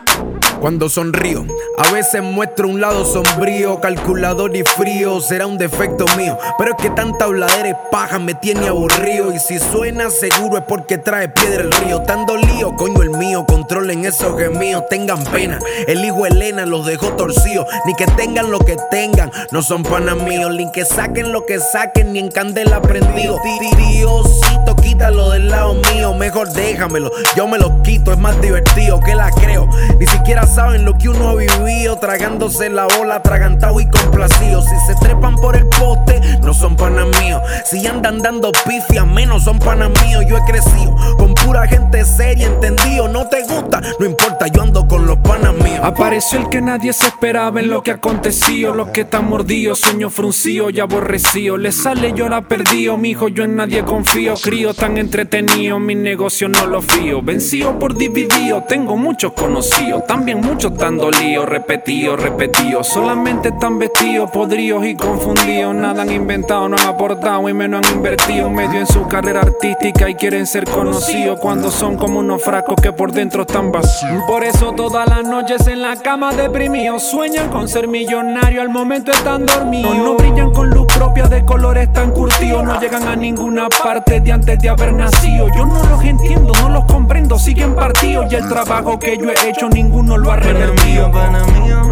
Cuando 0.64 0.88
sonrío, 0.88 1.46
a 1.78 1.92
veces 1.92 2.24
muestro 2.24 2.70
un 2.70 2.80
lado 2.80 3.04
sombrío, 3.04 3.82
calculador 3.82 4.56
y 4.56 4.64
frío, 4.64 5.20
será 5.20 5.46
un 5.46 5.58
defecto 5.58 6.06
mío. 6.16 6.38
Pero 6.58 6.72
es 6.72 6.82
que 6.82 6.90
tanta 6.90 7.26
habladera 7.26 7.68
y 7.68 7.76
paja 7.92 8.18
me 8.18 8.34
tiene 8.34 8.70
aburrido. 8.70 9.34
Y 9.34 9.40
si 9.40 9.60
suena 9.60 10.10
seguro 10.10 10.60
es 10.60 10.64
porque 10.64 10.98
trae 10.98 11.28
piedra 11.28 11.64
el 11.64 11.72
río. 11.74 12.04
Tando 12.04 12.38
lío, 12.38 12.78
coño 12.78 13.02
el 13.02 13.10
mío, 13.10 13.46
controlen 13.46 14.06
esos 14.06 14.40
gemidos, 14.40 14.86
tengan 14.90 15.22
pena. 15.26 15.60
El 15.86 16.06
hijo 16.06 16.26
Elena 16.26 16.66
los 16.66 16.86
dejó 16.86 17.08
torcidos, 17.18 17.68
ni 17.86 17.94
que 17.96 18.06
tengan 18.06 18.50
lo 18.50 18.60
que 18.60 18.78
tengan, 18.90 19.34
no 19.52 19.62
son 19.62 19.84
panas 19.84 20.16
míos. 20.16 20.50
Ni 20.54 20.72
que 20.72 20.86
saquen 20.86 21.34
lo 21.34 21.46
que 21.46 21.60
saquen, 21.60 22.14
ni 22.14 22.20
en 22.20 22.32
candela 22.32 22.82
prendido. 22.82 23.38
Diosito, 23.44 24.73
quítalo 24.94 25.32
del 25.32 25.50
lado 25.50 25.74
mío, 25.92 26.14
mejor 26.14 26.54
déjamelo, 26.54 27.12
yo 27.36 27.48
me 27.48 27.58
lo 27.58 27.82
quito, 27.82 28.12
es 28.12 28.20
más 28.20 28.40
divertido 28.40 29.00
que 29.00 29.16
la 29.16 29.32
creo. 29.32 29.68
Ni 30.00 30.06
siquiera 30.06 30.46
saben 30.46 30.86
lo 30.86 30.96
que 31.00 31.10
uno 31.10 31.30
ha 31.30 31.36
vivido, 31.36 31.98
tragándose 31.98 32.70
la 32.70 32.86
bola, 32.98 33.16
atragantado 33.16 33.80
y 33.80 33.90
complacido. 33.90 34.62
Si 34.62 34.76
se 34.86 34.94
trepan 35.02 35.36
por 35.36 35.56
el 35.56 35.66
poste, 35.68 36.22
no 36.42 36.54
son 36.54 36.76
panas 36.76 37.08
míos. 37.22 37.42
Si 37.66 37.86
andan 37.88 38.20
dando 38.20 38.52
pifia, 38.52 39.04
menos 39.04 39.46
son 39.46 39.58
panas 39.58 39.90
míos. 40.04 40.26
Yo 40.28 40.38
he 40.38 40.46
crecido 40.46 40.96
con 41.18 41.34
pura 41.34 41.68
gente 41.68 42.06
seria, 42.06 42.46
entendido. 42.46 43.08
No 43.08 43.28
te 43.28 43.42
gusta, 43.44 43.82
no 44.00 44.06
importa, 44.06 44.48
yo 44.48 44.62
ando 44.62 44.88
con 44.88 45.08
los 45.08 45.18
panas 45.18 45.56
míos. 45.56 45.80
Apareció 45.82 46.40
el 46.40 46.50
que 46.50 46.62
nadie 46.62 46.94
se 46.94 47.08
esperaba 47.08 47.60
en 47.60 47.70
lo 47.70 47.82
que 47.82 47.92
aconteció. 47.92 48.76
Los 48.76 48.90
que 48.90 49.02
están 49.02 49.28
mordidos, 49.28 49.80
sueño 49.80 50.12
fruncido 50.12 50.70
y 50.70 50.80
aborrecido. 50.80 51.58
Le 51.58 51.72
sale 51.72 52.14
yo 52.14 52.30
la 52.30 52.42
perdido, 52.42 52.98
mijo, 52.98 53.28
yo 53.28 53.44
en 53.44 53.56
nadie 53.56 53.84
confío. 53.84 54.36
Crío 54.36 54.74
tan 54.84 54.98
entretenido, 54.98 55.80
mi 55.80 55.96
negocio 55.96 56.50
no 56.50 56.66
lo 56.66 56.82
fío. 56.82 57.22
Vencido 57.22 57.80
por 57.80 57.96
dividido, 57.96 58.64
tengo 58.64 58.98
muchos 58.98 59.32
conocidos. 59.32 60.06
También 60.08 60.42
muchos 60.42 60.76
tan 60.76 60.98
dolidos, 60.98 61.48
repetidos, 61.48 62.22
repetidos. 62.22 62.86
Solamente 62.88 63.48
están 63.48 63.80
vestidos, 63.80 64.30
podridos 64.32 64.86
y 64.86 64.96
confundidos. 64.96 65.74
Nada 65.74 66.02
han 66.02 66.12
inventado, 66.12 66.68
no 66.68 66.76
han 66.76 66.86
aportado 66.86 67.48
y 67.48 67.54
menos 67.54 67.88
han 67.88 67.96
invertido 67.96 68.50
medio 68.50 68.82
en 68.82 68.86
su 68.86 69.08
carrera 69.08 69.40
artística 69.40 70.10
y 70.10 70.16
quieren 70.16 70.46
ser 70.46 70.66
conocidos 70.66 71.40
cuando 71.40 71.72
son 71.72 71.96
como 71.96 72.20
unos 72.20 72.44
frascos 72.44 72.76
que 72.82 72.92
por 72.92 73.14
dentro 73.14 73.44
están 73.44 73.72
vacíos. 73.72 74.22
Por 74.28 74.44
eso 74.44 74.74
todas 74.74 75.08
las 75.08 75.24
noches 75.24 75.66
en 75.68 75.82
la 75.82 75.96
cama 75.96 76.34
deprimidos 76.34 77.04
sueñan 77.04 77.50
con 77.50 77.70
ser 77.70 77.88
millonario, 77.88 78.62
al 78.62 78.68
momento 78.68 79.14
están 79.14 79.46
dormidos. 79.46 79.96
No 79.96 80.16
brillan 80.16 80.52
con 80.52 80.70
luz 80.72 80.88
propia 80.94 81.24
de 81.28 81.46
colores 81.46 81.94
tan 81.94 82.12
curtidos, 82.12 82.66
no 82.66 82.82
llegan 82.82 83.08
a 83.08 83.16
ninguna 83.16 83.70
parte 83.70 84.20
de 84.20 84.32
antes 84.34 84.60
de 84.64 84.70
haber 84.70 84.94
nacido. 84.94 85.50
Yo 85.56 85.66
no 85.66 85.84
los 85.84 86.04
entiendo, 86.04 86.54
no 86.62 86.70
los 86.70 86.86
comprendo, 86.86 87.38
siguen 87.38 87.76
partidos 87.76 88.32
y 88.32 88.36
el 88.36 88.48
trabajo 88.48 88.98
que 88.98 89.18
yo 89.18 89.30
he 89.30 89.50
hecho 89.50 89.70
ninguno 89.70 90.18
lo 90.18 90.32
ha 90.32 90.40
Pana 90.40 90.72
mío, 90.86 91.12
pana 91.12 91.46
mío. 91.46 91.84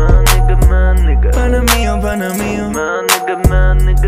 Pana 1.34 1.62
mío, 1.62 2.00
pana 2.02 2.30
mío. 2.30 2.72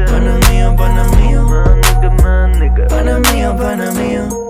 Pana 0.08 0.40
mío, 0.50 0.76
pana 0.78 1.04
mío. 1.18 1.46
Pana 2.88 3.20
mío, 3.20 3.56
pana 3.58 3.92
mío. 3.92 4.44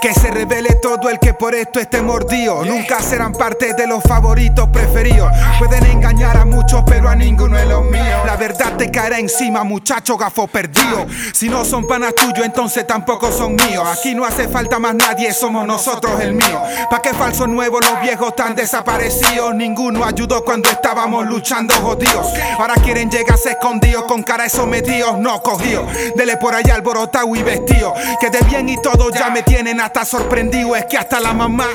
Que 0.00 0.12
se 0.14 0.30
revele 0.30 0.74
todo 0.76 1.08
el 1.10 1.18
que 1.18 1.34
por 1.34 1.54
esto 1.54 1.78
esté 1.78 2.02
mordido. 2.02 2.64
Nunca 2.64 3.00
serán 3.00 3.32
parte 3.32 3.74
de 3.74 3.86
los 3.86 4.02
favoritos 4.02 4.68
preferidos. 4.68 5.30
Pueden 5.58 5.84
engañar 5.86 6.36
a 6.36 6.44
muchos, 6.44 6.82
pero 6.86 7.08
a 7.08 7.14
ninguno 7.14 7.58
es 7.58 7.66
lo 7.66 7.82
mío. 7.82 8.02
La 8.24 8.36
verdad 8.36 8.76
te 8.76 8.90
caerá 8.90 9.18
encima, 9.18 9.62
muchacho 9.64 10.16
gafo 10.16 10.46
perdido. 10.46 11.06
Si 11.32 11.48
no 11.48 11.64
son 11.64 11.86
panas 11.86 12.14
tuyos, 12.14 12.44
entonces 12.44 12.86
tampoco 12.86 13.30
son 13.30 13.54
míos. 13.54 13.86
Aquí 13.86 14.14
no 14.14 14.24
hace 14.24 14.48
falta 14.48 14.78
más 14.78 14.94
nadie, 14.94 15.32
somos 15.32 15.66
nosotros 15.66 16.20
el 16.20 16.34
mío. 16.34 16.62
¿Pa' 16.90 17.02
qué 17.02 17.12
falsos 17.14 17.48
nuevos 17.48 17.80
los 17.88 18.00
viejos 18.00 18.28
están 18.28 18.54
desaparecidos? 18.54 19.54
Ninguno 19.54 20.04
ayudó 20.04 20.44
cuando 20.44 20.68
estábamos 20.68 21.26
luchando 21.26 21.74
jodidos. 21.76 22.26
Ahora 22.58 22.74
quieren 22.74 23.10
llegarse 23.10 23.50
escondidos 23.50 24.04
con 24.04 24.22
cara 24.22 24.44
de 24.44 24.50
sometidos, 24.50 25.18
no 25.18 25.42
cogidos. 25.42 25.86
Dele 26.16 26.36
por 26.38 26.54
allá 26.54 26.74
alborotado 26.74 27.34
y 27.36 27.42
vestido. 27.42 27.94
Que 28.20 28.30
de 28.30 28.40
bien 28.40 28.68
y 28.68 28.80
todo 28.80 29.10
ya 29.10 29.30
me 29.30 29.42
tienen 29.42 29.80
hasta 29.82 30.04
sorprendido. 30.04 30.76
Es 30.76 30.86
que 30.86 30.96
hasta 30.96 31.20
la 31.20 31.32
mamá 31.32 31.66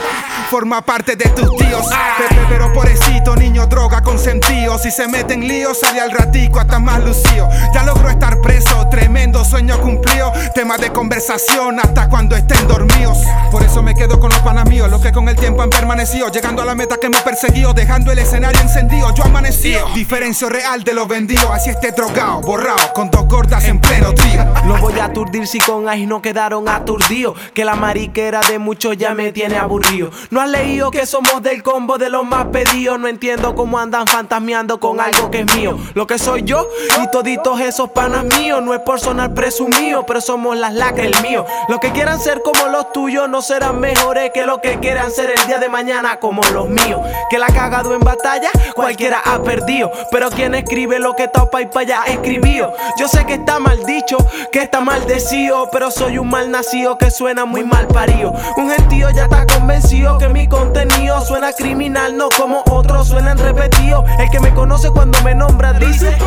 forma 0.50 0.82
parte 0.82 1.16
de 1.16 1.30
tus 1.30 1.56
tíos. 1.58 1.86
Pepe, 2.18 2.42
pero 2.50 2.74
pobrecito, 2.74 3.36
niño 3.36 3.68
droga 3.68 4.02
consentido. 4.02 4.78
Si 4.78 4.92
se 4.92 5.08
mete 5.08 5.34
en 5.34 5.48
lío, 5.48 5.74
sale 5.74 6.00
al 6.00 6.12
ratico 6.12 6.60
hasta 6.60 6.80
más 6.80 7.04
lucido. 7.04 7.50
Ya 7.74 7.84
logró 7.84 8.10
estar 8.10 8.42
preso, 8.42 8.88
tremendo 8.90 9.44
sueño 9.44 9.80
cumplido. 9.82 10.32
Tema 10.56 10.78
de 10.78 10.92
conversación 10.92 11.80
hasta 11.80 12.10
cuando 12.10 12.36
estén 12.36 12.68
dormidos. 12.68 13.18
Por 13.52 13.64
eso 13.64 13.84
me 13.84 13.94
quedo 13.94 14.20
con 14.20 14.30
los 14.30 14.40
panas 14.40 14.68
míos, 14.68 14.90
los 14.90 15.02
que 15.02 15.12
con 15.12 15.28
el 15.30 15.36
tiempo 15.36 15.62
han 15.62 15.70
permanecido. 15.70 16.30
Llegando 16.30 16.62
a 16.62 16.66
la 16.66 16.76
meta 16.76 16.98
que 16.98 17.08
hemos 17.08 17.22
perseguido, 17.22 17.74
dejando 17.74 18.12
el 18.12 18.20
escenario 18.20 18.62
encendido. 18.62 19.14
Yo 19.16 19.24
amanecido. 19.24 19.88
Diferencio 19.94 20.50
real 20.50 20.84
de 20.84 20.94
los 20.94 21.08
vendidos. 21.08 21.50
Así 21.52 21.70
esté 21.70 21.92
drogado, 21.92 22.42
borrado, 22.42 22.94
con 22.94 23.10
dos 23.12 23.28
gordas 23.28 23.66
en 23.66 23.80
pleno 23.80 24.14
trío. 24.14 24.46
Lo 24.66 24.78
voy 24.78 25.00
a 25.00 25.06
aturdir 25.06 25.48
si 25.48 25.60
con 25.60 25.90
ahí 25.90 26.06
no 26.06 26.22
quedaron 26.22 26.70
aturdidos. 26.70 27.38
Que 27.54 27.66
la 27.66 27.76
mariquera 27.88 28.42
de 28.42 28.60
muchos 28.60 28.98
ya 28.98 29.14
me 29.14 29.32
tiene 29.32 29.56
aburrido. 29.56 30.12
No 30.30 30.42
has 30.42 30.50
leído 30.50 30.92
que 30.92 31.06
somos 31.06 31.42
del 31.42 31.64
combo 31.64 31.98
de 31.98 32.10
los 32.10 32.26
más 32.26 32.48
pedidos. 32.48 33.00
No 33.00 33.08
entiendo 33.08 33.56
cómo 33.56 33.80
andan 33.80 34.06
fantasmeando 34.08 34.78
con 34.78 35.00
algo 35.00 35.32
que 35.32 35.40
es 35.40 35.56
mío. 35.56 35.80
Lo 35.94 36.06
que 36.06 36.20
soy 36.20 36.44
yo 36.44 36.68
y 37.02 37.10
toditos 37.12 37.62
esos 37.62 37.92
panas 37.92 38.26
míos. 38.26 38.62
No 38.62 38.74
es 38.74 38.82
por 38.82 39.00
sonar 39.00 39.34
presumido, 39.34 40.06
pero 40.06 40.20
somos 40.20 40.58
las 40.58 40.74
lacras 40.74 41.08
el 41.08 41.22
mío. 41.22 41.46
Los 41.70 41.80
que 41.80 41.94
quieran 41.94 42.20
ser 42.20 42.42
como 42.42 42.68
los 42.68 42.92
tuyos 42.92 43.30
no 43.30 43.42
serán 43.42 43.80
mejores 43.80 44.32
que 44.34 44.46
los 44.46 44.60
que 44.60 44.80
quieran 44.80 45.10
ser 45.10 45.32
el 45.32 45.48
día 45.48 45.58
de 45.58 45.70
mañana 45.70 46.20
como 46.20 46.42
los 46.52 46.68
míos. 46.68 47.00
Que 47.30 47.40
la 47.40 47.48
cagado 47.48 47.94
en 47.94 48.02
batalla, 48.02 48.50
cualquiera 48.76 49.22
ha 49.24 49.42
perdido. 49.42 49.94
Pero 50.12 50.30
quien 50.30 50.56
escribe 50.56 51.00
lo 51.00 51.16
que 51.16 51.30
topa 51.30 51.62
y 51.62 51.68
pa' 51.68 51.82
allá 51.82 52.04
escribió. 52.08 52.70
Yo 52.98 53.08
sé 53.08 53.26
que 53.26 53.36
está 53.36 53.60
mal 53.60 53.86
dicho, 53.86 54.18
que 54.52 54.60
está 54.62 54.82
maldecido. 54.82 55.70
Pero 55.72 55.90
soy 55.90 56.18
un 56.18 56.30
mal 56.30 56.52
nacido 56.52 56.98
que 56.98 57.12
suena 57.12 57.46
muy 57.46 57.64
mal 57.64 57.77
parido. 57.86 58.34
Un 58.58 58.72
gentío 58.72 59.10
ya 59.12 59.24
está 59.24 59.46
convencido 59.46 60.18
que 60.18 60.28
mi 60.30 60.48
contenido 60.48 61.22
suena 61.22 61.54
criminal, 61.54 62.18
no 62.18 62.30
como 62.30 62.64
otros 62.72 63.08
suenan 63.08 63.38
repetidos. 63.38 64.06
El 64.20 64.30
que 64.32 64.40
me 64.40 64.54
conoce 64.54 64.90
cuando 64.90 65.22
me 65.22 65.36
nombra 65.36 65.74
dice 65.74 66.18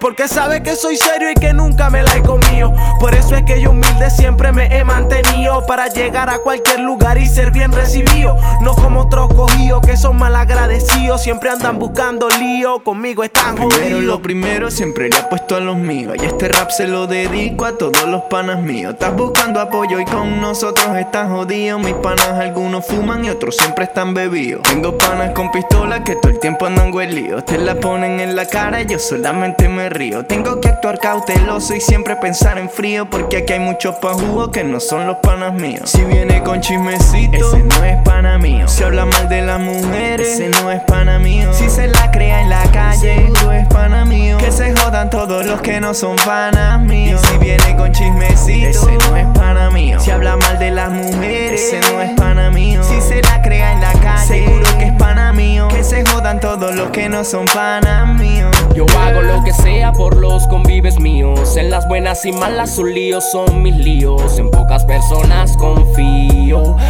porque 0.00 0.26
sabe 0.26 0.62
que 0.64 0.74
soy 0.74 0.96
serio 0.96 1.30
y 1.30 1.34
que 1.34 1.52
nunca 1.52 1.88
me 1.88 2.02
la 2.02 2.16
he 2.16 2.22
comido. 2.22 2.74
Por 2.98 3.14
eso 3.14 3.36
es 3.36 3.44
que 3.44 3.60
yo 3.60 3.70
humilde 3.70 4.10
siempre 4.10 4.50
me 4.50 4.66
he 4.76 4.84
mantenido 4.84 5.64
para 5.66 5.86
llegar 5.86 6.28
a 6.28 6.38
cualquier 6.38 6.80
lugar 6.80 7.18
y 7.18 7.26
ser 7.26 7.52
bien 7.52 7.70
recibido. 7.70 8.36
No 8.62 8.74
como 8.74 9.02
otros 9.02 9.32
cogidos 9.32 9.80
que 9.86 9.96
son 9.96 10.18
mal 10.18 10.34
agradecidos, 10.34 11.22
siempre 11.22 11.50
andan 11.50 11.78
buscando 11.78 12.28
lío, 12.28 12.82
conmigo 12.82 13.22
están 13.22 13.54
Primero 13.54 13.76
jodidos. 13.76 14.02
lo 14.02 14.22
primero, 14.22 14.70
siempre 14.70 15.08
le 15.08 15.16
apuesto 15.16 15.56
a 15.56 15.60
los 15.60 15.76
míos. 15.76 16.16
Y 16.20 16.26
este 16.26 16.48
rap 16.48 16.70
se 16.70 16.88
lo 16.88 17.06
dedico 17.06 17.64
a 17.64 17.78
todos 17.78 18.04
los 18.06 18.22
panas 18.22 18.60
míos. 18.60 18.94
Estás 18.94 19.14
buscando 19.14 19.60
apoyo 19.60 20.00
y 20.00 20.04
con 20.04 20.40
nosotros 20.40 20.71
estás 20.98 21.28
jodido. 21.28 21.78
Mis 21.78 21.94
panas 21.94 22.28
algunos 22.28 22.86
fuman 22.86 23.24
y 23.24 23.30
otros 23.30 23.56
siempre 23.56 23.84
están 23.84 24.14
bebidos. 24.14 24.62
Tengo 24.62 24.96
panas 24.96 25.32
con 25.32 25.50
pistolas 25.50 26.00
que 26.00 26.16
todo 26.16 26.32
el 26.32 26.38
tiempo 26.38 26.66
andan 26.66 26.92
huelíos. 26.92 27.44
Te 27.44 27.58
la 27.58 27.74
ponen 27.74 28.20
en 28.20 28.36
la 28.36 28.46
cara 28.46 28.82
y 28.82 28.86
yo 28.86 28.98
solamente 28.98 29.68
me 29.68 29.88
río. 29.88 30.24
Tengo 30.24 30.60
que 30.60 30.68
actuar 30.68 30.98
cauteloso 30.98 31.74
y 31.74 31.80
siempre 31.80 32.16
pensar 32.16 32.58
en 32.58 32.70
frío. 32.70 33.08
Porque 33.08 33.38
aquí 33.38 33.54
hay 33.54 33.60
muchos 33.60 33.96
pajugos 33.96 34.50
que 34.50 34.64
no 34.64 34.80
son 34.80 35.06
los 35.06 35.16
panas 35.18 35.54
míos. 35.54 35.90
Si 35.90 36.02
viene 36.04 36.42
con 36.42 36.60
chismecito, 36.60 37.36
ese 37.36 37.62
no 37.62 37.84
es 37.84 38.00
pana 38.02 38.38
mío. 38.38 38.68
Si 38.68 38.82
habla 38.82 39.04
mal 39.04 39.28
de 39.28 39.42
las 39.42 39.60
mujeres, 39.60 40.28
ese 40.28 40.48
no 40.48 40.70
es 40.70 40.82
pana 40.82 41.18
mío. 41.18 41.52
Si 41.52 41.68
se 41.68 41.88
la 41.88 42.10
crea 42.10 42.42
en 42.42 42.50
la 42.50 42.62
calle, 42.72 43.16
seguro 43.16 43.52
es 43.52 43.66
pana 43.68 44.04
mío. 44.04 44.38
Que 44.38 44.50
se 44.50 44.74
jodan 44.76 45.10
todos 45.10 45.44
los 45.46 45.60
que 45.60 45.80
no 45.80 45.94
son 45.94 46.16
panas 46.16 46.80
míos. 46.80 47.20
Y 47.24 47.26
si 47.26 47.38
viene 47.38 47.76
con 47.76 47.92
chismecito, 47.92 48.68
ese 48.68 48.92
no 49.08 49.16
es 49.16 49.26
pana 49.34 49.70
mío. 49.70 49.98
Si 50.00 50.10
habla 50.10 50.36
mal 50.36 50.58
de 50.58 50.61
las 50.70 50.90
mujeres, 50.90 51.60
ese 51.60 51.80
no 51.92 52.00
es 52.00 52.10
pana 52.12 52.50
mío. 52.50 52.82
Si 52.84 53.00
se 53.00 53.22
la 53.22 53.42
crea 53.42 53.72
en 53.72 53.80
la 53.80 53.92
calle, 53.94 54.26
seguro 54.26 54.78
que 54.78 54.84
es 54.86 54.92
pana 54.94 55.32
mío. 55.32 55.68
Que 55.68 55.82
se 55.82 56.04
jodan 56.04 56.40
todos 56.40 56.74
los 56.74 56.90
que 56.90 57.08
no 57.08 57.24
son 57.24 57.46
panas 57.46 58.18
míos. 58.18 58.50
Yo 58.74 58.86
hago 59.00 59.22
lo 59.22 59.42
que 59.44 59.52
sea 59.52 59.92
por 59.92 60.16
los 60.16 60.46
convives 60.46 61.00
míos. 61.00 61.56
En 61.56 61.70
las 61.70 61.86
buenas 61.88 62.24
y 62.24 62.32
malas 62.32 62.74
sus 62.74 62.86
líos 62.86 63.24
son 63.30 63.62
mis 63.62 63.76
líos. 63.76 64.38
En 64.38 64.50
pocas 64.50 64.84
personas 64.84 65.56
confío. 65.56 66.41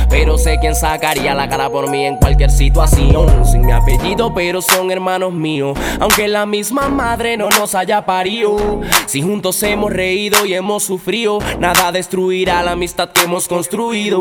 Pero 0.08 0.38
sé 0.38 0.58
quién 0.60 0.74
sacaría 0.74 1.34
la 1.34 1.48
cara 1.48 1.70
por 1.70 1.90
mí 1.90 2.04
en 2.04 2.16
cualquier 2.16 2.50
situación. 2.50 3.44
Sin 3.44 3.66
mi 3.66 3.72
apellido, 3.72 4.34
pero 4.34 4.60
son 4.62 4.90
hermanos 4.90 5.32
míos. 5.32 5.78
Aunque 6.00 6.28
la 6.28 6.46
misma 6.46 6.88
madre 6.88 7.36
no 7.36 7.48
nos 7.50 7.74
haya 7.74 8.04
parido. 8.04 8.80
Si 9.06 9.22
juntos 9.22 9.62
hemos 9.62 9.92
reído 9.92 10.44
y 10.44 10.54
hemos 10.54 10.82
sufrido, 10.82 11.38
nada 11.58 11.92
destruirá 11.92 12.62
la 12.62 12.72
amistad 12.72 13.10
que 13.10 13.22
hemos 13.22 13.48
construido. 13.48 14.20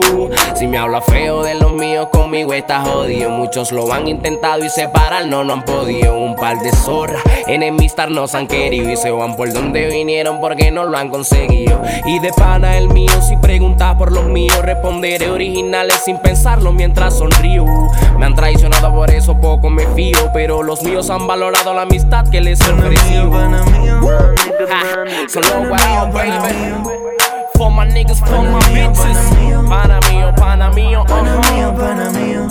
Si 0.56 0.67
me 0.67 0.77
habla 0.77 1.01
feo 1.01 1.43
de 1.43 1.56
los 1.56 1.73
míos, 1.73 2.10
conmigo 2.12 2.54
está 2.54 2.82
jodido. 2.82 3.30
Muchos 3.30 3.71
lo 3.71 3.91
han 3.91 4.08
intentado 4.08 4.63
y 4.63 4.69
separar 4.69 5.25
no, 5.27 5.43
no 5.43 5.54
han 5.54 5.65
podido. 5.65 6.17
Un 6.17 6.36
par 6.36 6.60
de 6.60 6.71
zorras, 6.71 7.21
enemistar 7.47 8.12
nos 8.12 8.36
han 8.36 8.47
querido 8.47 8.89
y 8.89 8.97
se 8.97 9.12
van 9.12 9.36
por 9.36 9.51
donde 9.54 9.88
vinieron 9.88 10.39
porque 10.39 10.71
no 10.71 10.86
lo 10.86 10.97
han 10.97 11.10
conseguido. 11.10 11.82
Y 12.06 12.19
de 12.19 12.32
pana 12.34 12.77
el 12.77 12.89
mío, 12.89 13.21
si 13.21 13.38
preguntas 13.38 13.95
por 13.95 14.12
los 14.12 14.25
míos, 14.25 14.58
responderé 14.62 15.30
originales 15.31 16.01
sin 16.05 16.17
pensarlo 16.19 16.71
mientras 16.71 17.17
sonrío. 17.17 17.65
Me 18.17 18.25
han 18.25 18.35
traicionado, 18.35 18.93
por 18.93 19.09
eso 19.11 19.37
poco 19.39 19.69
me 19.69 19.85
fío. 19.95 20.31
Pero 20.33 20.63
los 20.63 20.83
míos 20.83 21.09
han 21.09 21.27
valorado 21.27 21.73
la 21.73 21.83
amistad 21.83 22.27
que 22.29 22.41
les 22.41 22.59
he 22.61 22.71
ofrecido. 22.71 23.31
Solo 25.27 25.69
baby. 26.13 26.31
For 27.55 27.69
my 27.71 27.85
niggas, 27.85 28.19
for 28.19 28.41
my 28.43 28.59
bitches. 28.73 29.17
Pana 29.69 29.99
mío, 30.11 30.33
pana 30.35 30.69
mío, 30.71 31.01
uh-huh. 31.01 31.77
pana 31.77 32.09
mío. 32.11 32.47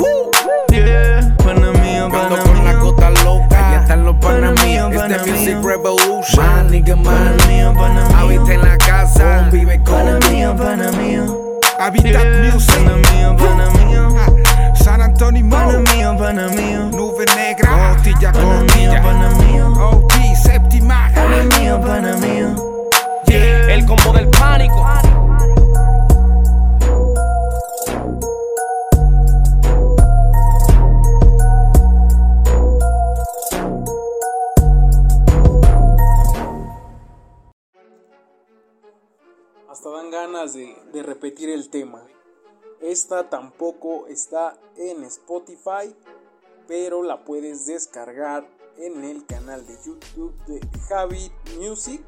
Yeah, 0.71 1.35
pana 1.39 1.73
mío, 1.73 2.05
Ando 2.05 2.11
pana 2.11 2.43
con 2.43 2.65
la 2.65 2.73
mío. 2.73 2.81
gota 2.81 3.11
loca. 3.25 3.71
Ahí 3.71 3.81
están 3.83 4.05
los 4.05 4.17
Pana 4.17 4.53
mío, 4.65 4.89
míos. 4.89 5.03
pana 5.03 5.17
Este 5.17 5.31
Music 5.33 5.57
mío. 5.57 5.69
Revolution. 5.69 6.47
Man, 6.47 6.71
nigga, 6.71 6.97
man. 6.97 7.05
Pana 7.05 7.47
mío, 7.47 7.75
pana 7.75 8.09
mío. 8.09 8.17
Ahorita 8.19 8.55
en 8.55 8.63
la 8.63 8.79
casa. 8.79 9.49
Vive 9.51 9.81
Pana 9.81 10.19
con 10.21 10.33
mío, 10.33 10.57
pana 10.57 10.93
mío. 10.93 11.40
Habitat 11.81 12.13
Yeah, 12.13 12.53
Music, 12.53 12.77
Pana 12.77 12.97
mío, 12.97 13.37
pana 13.39 13.71
mío. 13.71 14.75
San 14.85 15.01
Antonio 15.01 15.49
Pana 15.49 15.79
Mo, 15.79 15.93
mío, 15.95 16.15
pana 16.19 16.49
mío. 16.49 16.91
Nube 16.91 17.25
Negra, 17.35 17.95
Costilla 17.95 18.33
Costilla, 18.33 19.01
pana 19.01 19.31
mío. 19.41 19.73
OG, 19.73 20.13
séptima. 20.37 21.09
Pana 21.15 21.43
mío, 21.59 21.81
pana 21.81 22.17
mío. 22.19 22.55
El 23.27 23.87
combo 23.87 24.13
del 24.13 24.29
pánico. 24.29 24.87
Repetir 41.21 41.51
el 41.51 41.69
tema. 41.69 42.01
Esta 42.81 43.29
tampoco 43.29 44.07
está 44.07 44.59
en 44.75 45.05
Spotify, 45.05 45.95
pero 46.67 47.03
la 47.03 47.27
puedes 47.27 47.67
descargar 47.67 48.49
en 48.79 49.05
el 49.05 49.27
canal 49.27 49.67
de 49.67 49.77
YouTube 49.85 50.35
de 50.47 50.61
Javi 50.89 51.31
Music. 51.59 52.01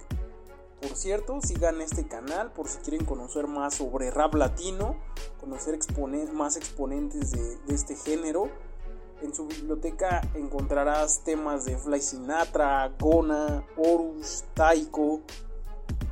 Por 0.80 0.96
cierto, 0.96 1.38
sigan 1.42 1.82
este 1.82 2.08
canal 2.08 2.54
por 2.54 2.68
si 2.68 2.78
quieren 2.78 3.04
conocer 3.04 3.48
más 3.48 3.74
sobre 3.74 4.10
rap 4.10 4.34
latino, 4.34 4.96
conocer 5.38 5.78
más 6.32 6.56
exponentes 6.56 7.32
de, 7.32 7.58
de 7.66 7.74
este 7.74 7.94
género. 7.94 8.48
En 9.20 9.34
su 9.34 9.46
biblioteca 9.46 10.22
encontrarás 10.34 11.22
temas 11.22 11.66
de 11.66 11.76
Fly 11.76 12.00
Sinatra, 12.00 12.90
Gona, 12.98 13.62
Horus, 13.76 14.44
Taiko, 14.54 15.20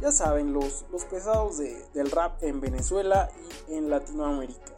ya 0.00 0.12
saben, 0.12 0.52
los, 0.52 0.84
los 0.90 1.04
pesados 1.04 1.58
de- 1.58 1.84
del 1.94 2.10
rap 2.10 2.42
en 2.42 2.60
Venezuela 2.60 3.30
y 3.68 3.74
en 3.74 3.90
Latinoamérica. 3.90 4.76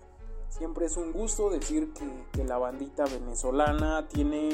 Siempre 0.49 0.87
es 0.87 0.97
un 0.97 1.13
gusto 1.13 1.49
decir 1.51 1.93
que, 1.93 2.45
la 2.45 2.59
bandita 2.59 3.05
venezolana 3.05 4.09
tiene, 4.09 4.51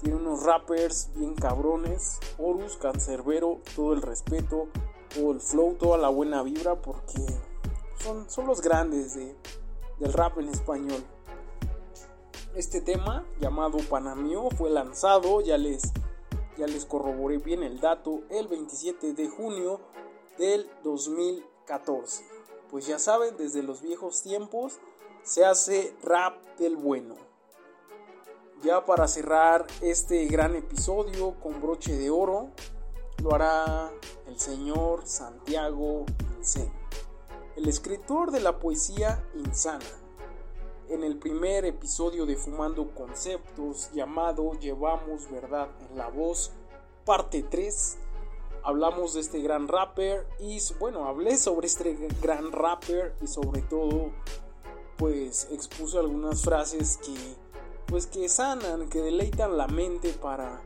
tiene 0.00 0.16
unos 0.16 0.42
rappers 0.44 1.10
bien 1.16 1.34
cabrones. 1.34 2.18
Horus, 2.38 2.76
Cancerbero, 2.76 3.60
todo 3.74 3.94
el 3.94 4.02
respeto, 4.02 4.68
todo 5.14 5.32
el 5.32 5.40
flow, 5.40 5.74
toda 5.74 5.98
la 5.98 6.08
buena 6.08 6.42
vibra 6.42 6.80
porque 6.80 7.24
son, 7.98 8.28
son 8.30 8.46
los 8.46 8.60
grandes 8.60 9.14
del 9.14 10.12
rap 10.12 10.38
en 10.38 10.48
español. 10.50 11.02
Este 12.54 12.80
tema 12.80 13.24
llamado 13.40 13.78
Panamio 13.90 14.48
fue 14.50 14.70
lanzado, 14.70 15.40
ya 15.40 15.58
les, 15.58 15.82
ya 16.56 16.66
les 16.66 16.84
corroboré 16.84 17.38
bien 17.38 17.62
el 17.62 17.80
dato, 17.80 18.22
el 18.30 18.48
27 18.48 19.14
de 19.14 19.28
junio 19.28 19.80
del 20.38 20.70
2014. 20.82 22.24
Pues 22.70 22.86
ya 22.86 22.98
saben, 22.98 23.36
desde 23.36 23.62
los 23.62 23.82
viejos 23.82 24.22
tiempos 24.22 24.78
se 25.22 25.44
hace 25.44 25.96
rap 26.02 26.36
del 26.58 26.76
bueno. 26.76 27.16
Ya 28.62 28.84
para 28.84 29.08
cerrar 29.08 29.66
este 29.82 30.26
gran 30.26 30.54
episodio 30.54 31.34
con 31.40 31.60
broche 31.60 31.96
de 31.96 32.10
oro, 32.10 32.50
lo 33.22 33.34
hará 33.34 33.92
el 34.26 34.38
señor 34.38 35.06
Santiago 35.06 36.06
Incén, 36.38 36.72
el 37.56 37.68
escritor 37.68 38.30
de 38.30 38.40
la 38.40 38.58
poesía 38.58 39.22
insana. 39.34 40.03
En 40.90 41.02
el 41.02 41.16
primer 41.16 41.64
episodio 41.64 42.26
de 42.26 42.36
Fumando 42.36 42.90
Conceptos 42.94 43.90
llamado 43.94 44.52
Llevamos 44.60 45.30
Verdad 45.30 45.70
en 45.88 45.96
la 45.96 46.08
Voz, 46.08 46.52
parte 47.06 47.42
3, 47.42 47.96
hablamos 48.62 49.14
de 49.14 49.20
este 49.20 49.40
gran 49.40 49.66
rapper 49.66 50.26
y 50.38 50.58
bueno, 50.78 51.06
hablé 51.06 51.38
sobre 51.38 51.68
este 51.68 51.96
gran 52.20 52.52
rapper 52.52 53.14
y 53.22 53.26
sobre 53.26 53.62
todo 53.62 54.12
pues 54.98 55.48
expuso 55.50 55.98
algunas 56.00 56.42
frases 56.42 56.98
que 56.98 57.14
pues 57.86 58.06
que 58.06 58.28
sanan, 58.28 58.90
que 58.90 59.00
deleitan 59.00 59.56
la 59.56 59.68
mente 59.68 60.12
para 60.12 60.62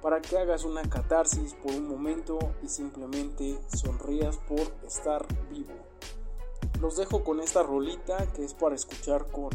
para 0.00 0.20
que 0.20 0.38
hagas 0.38 0.62
una 0.62 0.88
catarsis 0.88 1.54
por 1.54 1.72
un 1.72 1.88
momento 1.88 2.38
y 2.62 2.68
simplemente 2.68 3.58
sonrías 3.76 4.36
por 4.36 4.60
estar 4.86 5.26
vivo. 5.50 5.74
Los 6.80 6.96
dejo 6.96 7.24
con 7.24 7.40
esta 7.40 7.62
rolita 7.62 8.32
que 8.32 8.44
es 8.44 8.54
para 8.54 8.74
escuchar 8.74 9.26
con 9.30 9.50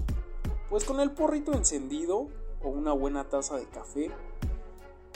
pues 0.69 0.85
con 0.85 0.99
el 0.99 1.11
porrito 1.11 1.53
encendido 1.53 2.27
o 2.63 2.69
una 2.69 2.93
buena 2.93 3.29
taza 3.29 3.57
de 3.57 3.65
café. 3.65 4.11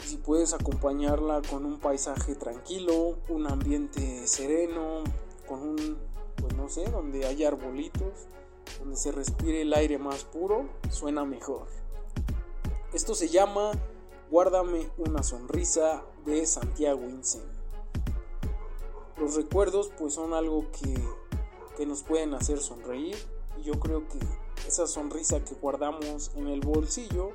Si 0.04 0.16
puedes 0.16 0.54
acompañarla 0.54 1.42
con 1.50 1.66
un 1.66 1.80
paisaje 1.80 2.34
tranquilo, 2.34 3.18
un 3.28 3.46
ambiente 3.46 4.26
sereno, 4.28 5.02
con 5.46 5.60
un 5.60 5.98
pues 6.36 6.54
no 6.54 6.68
sé, 6.68 6.88
donde 6.90 7.26
haya 7.26 7.48
arbolitos, 7.48 8.28
donde 8.78 8.96
se 8.96 9.10
respire 9.10 9.62
el 9.62 9.74
aire 9.74 9.98
más 9.98 10.24
puro, 10.24 10.68
suena 10.90 11.24
mejor. 11.24 11.66
Esto 12.92 13.14
se 13.14 13.28
llama 13.28 13.72
Guárdame 14.30 14.90
una 14.98 15.22
sonrisa 15.22 16.04
de 16.24 16.46
Santiago 16.46 17.08
Incen. 17.08 17.42
Los 19.18 19.34
recuerdos 19.34 19.90
pues 19.98 20.14
son 20.14 20.32
algo 20.32 20.66
que, 20.70 20.94
que 21.78 21.86
nos 21.86 22.02
pueden 22.02 22.34
hacer 22.34 22.58
sonreír 22.58 23.16
y 23.56 23.62
yo 23.62 23.78
creo 23.78 24.06
que 24.08 24.18
esa 24.66 24.88
sonrisa 24.88 25.44
que 25.44 25.54
guardamos 25.54 26.32
en 26.34 26.48
el 26.48 26.60
bolsillo 26.60 27.30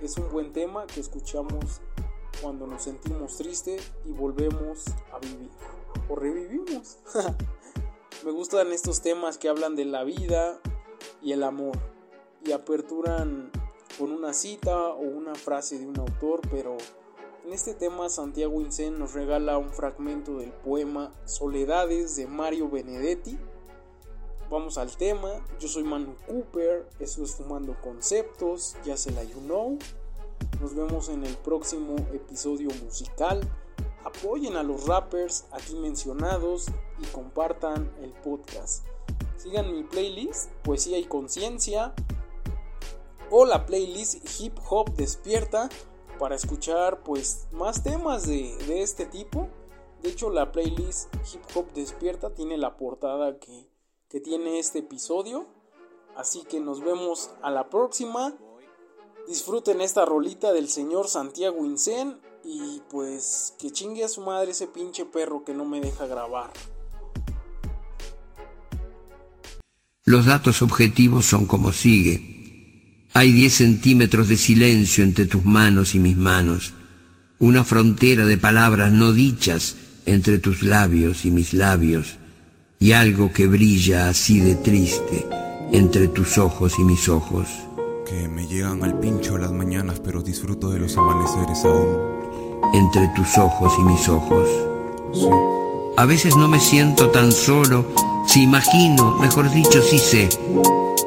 es 0.00 0.16
un 0.16 0.30
buen 0.30 0.54
tema 0.54 0.86
que 0.86 1.00
escuchamos 1.00 1.82
cuando 2.40 2.66
nos 2.66 2.84
sentimos 2.84 3.36
tristes 3.36 3.92
y 4.06 4.12
volvemos 4.12 4.84
a 5.12 5.18
vivir 5.18 5.50
o 6.08 6.16
revivimos. 6.16 6.96
Me 8.24 8.30
gustan 8.30 8.72
estos 8.72 9.02
temas 9.02 9.36
que 9.36 9.50
hablan 9.50 9.76
de 9.76 9.84
la 9.84 10.04
vida 10.04 10.58
y 11.20 11.32
el 11.32 11.42
amor 11.42 11.76
y 12.44 12.52
aperturan 12.52 13.50
con 13.98 14.10
una 14.10 14.32
cita 14.32 14.88
o 14.88 15.00
una 15.00 15.34
frase 15.34 15.78
de 15.78 15.86
un 15.86 15.98
autor, 15.98 16.40
pero 16.50 16.78
en 17.44 17.52
este 17.52 17.74
tema 17.74 18.08
Santiago 18.08 18.60
Incén 18.62 18.98
nos 18.98 19.12
regala 19.12 19.58
un 19.58 19.70
fragmento 19.70 20.38
del 20.38 20.52
poema 20.52 21.14
Soledades 21.26 22.16
de 22.16 22.26
Mario 22.26 22.70
Benedetti. 22.70 23.38
Vamos 24.48 24.78
al 24.78 24.96
tema, 24.96 25.44
yo 25.58 25.66
soy 25.66 25.82
Manu 25.82 26.14
Cooper, 26.24 26.88
eso 27.00 27.24
es 27.24 27.34
Fumando 27.34 27.76
Conceptos, 27.82 28.76
ya 28.84 28.96
se 28.96 29.10
la 29.10 29.24
you 29.24 29.40
know. 29.40 29.76
Nos 30.60 30.72
vemos 30.72 31.08
en 31.08 31.24
el 31.24 31.36
próximo 31.38 31.96
episodio 32.12 32.68
musical. 32.84 33.40
Apoyen 34.04 34.56
a 34.56 34.62
los 34.62 34.86
rappers 34.86 35.46
aquí 35.50 35.74
mencionados 35.74 36.66
y 37.02 37.06
compartan 37.06 37.90
el 38.00 38.12
podcast. 38.12 38.84
Sigan 39.36 39.74
mi 39.74 39.82
playlist, 39.82 40.52
Poesía 40.62 40.98
y 40.98 41.06
Conciencia, 41.06 41.92
o 43.32 43.46
la 43.46 43.66
playlist 43.66 44.24
Hip 44.38 44.56
Hop 44.70 44.94
Despierta 44.94 45.68
para 46.20 46.36
escuchar 46.36 47.02
pues 47.02 47.48
más 47.50 47.82
temas 47.82 48.28
de, 48.28 48.80
este 48.80 49.06
tipo. 49.06 49.48
De 50.02 50.10
hecho 50.10 50.30
la 50.30 50.52
playlist 50.52 51.12
Hip 51.34 51.42
Hop 51.56 51.72
Despierta 51.72 52.32
tiene 52.32 52.56
la 52.56 52.76
portada 52.76 53.40
que, 53.40 53.68
que 54.08 54.20
tiene 54.20 54.58
este 54.58 54.80
episodio. 54.80 55.46
Así 56.16 56.44
que 56.48 56.60
nos 56.60 56.82
vemos 56.82 57.30
a 57.42 57.50
la 57.50 57.68
próxima. 57.68 58.34
Disfruten 59.28 59.80
esta 59.80 60.04
rolita 60.04 60.52
del 60.52 60.68
señor 60.68 61.08
Santiago 61.08 61.64
Incén 61.64 62.20
y 62.44 62.80
pues 62.88 63.54
que 63.58 63.70
chingue 63.70 64.04
a 64.04 64.08
su 64.08 64.20
madre 64.20 64.52
ese 64.52 64.68
pinche 64.68 65.04
perro 65.04 65.44
que 65.44 65.52
no 65.52 65.64
me 65.64 65.80
deja 65.80 66.06
grabar. 66.06 66.52
Los 70.04 70.26
datos 70.26 70.62
objetivos 70.62 71.26
son 71.26 71.46
como 71.46 71.72
sigue. 71.72 73.08
Hay 73.12 73.32
diez 73.32 73.54
centímetros 73.54 74.28
de 74.28 74.36
silencio 74.36 75.02
entre 75.02 75.26
tus 75.26 75.44
manos 75.44 75.96
y 75.96 75.98
mis 75.98 76.16
manos, 76.16 76.74
una 77.40 77.64
frontera 77.64 78.24
de 78.24 78.38
palabras 78.38 78.92
no 78.92 79.12
dichas 79.12 79.74
entre 80.04 80.38
tus 80.38 80.62
labios 80.62 81.24
y 81.24 81.30
mis 81.32 81.52
labios, 81.52 82.18
y 82.78 82.92
algo 82.92 83.32
que 83.32 83.46
brilla 83.46 84.08
así 84.08 84.40
de 84.40 84.54
triste 84.54 85.26
entre 85.72 86.08
tus 86.08 86.38
ojos 86.38 86.78
y 86.78 86.84
mis 86.84 87.08
ojos. 87.08 87.48
Que 88.06 88.28
me 88.28 88.46
llegan 88.46 88.84
al 88.84 88.98
pincho 88.98 89.38
las 89.38 89.50
mañanas, 89.50 90.00
pero 90.00 90.22
disfruto 90.22 90.70
de 90.70 90.78
los 90.78 90.96
amaneceres 90.96 91.64
aún. 91.64 91.98
Entre 92.74 93.08
tus 93.08 93.38
ojos 93.38 93.72
y 93.78 93.82
mis 93.82 94.08
ojos. 94.08 94.48
A 95.96 96.04
veces 96.04 96.36
no 96.36 96.46
me 96.48 96.60
siento 96.60 97.10
tan 97.10 97.32
solo, 97.32 97.86
si 98.26 98.42
imagino, 98.42 99.16
mejor 99.16 99.50
dicho, 99.50 99.80
si 99.82 99.98
sé, 99.98 100.28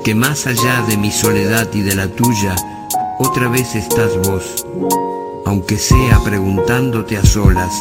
que 0.03 0.15
más 0.15 0.47
allá 0.47 0.83
de 0.87 0.97
mi 0.97 1.11
soledad 1.11 1.69
y 1.73 1.81
de 1.81 1.95
la 1.95 2.07
tuya, 2.07 2.55
otra 3.19 3.47
vez 3.49 3.75
estás 3.75 4.17
vos, 4.27 4.65
aunque 5.45 5.77
sea 5.77 6.19
preguntándote 6.23 7.17
a 7.17 7.23
solas, 7.23 7.71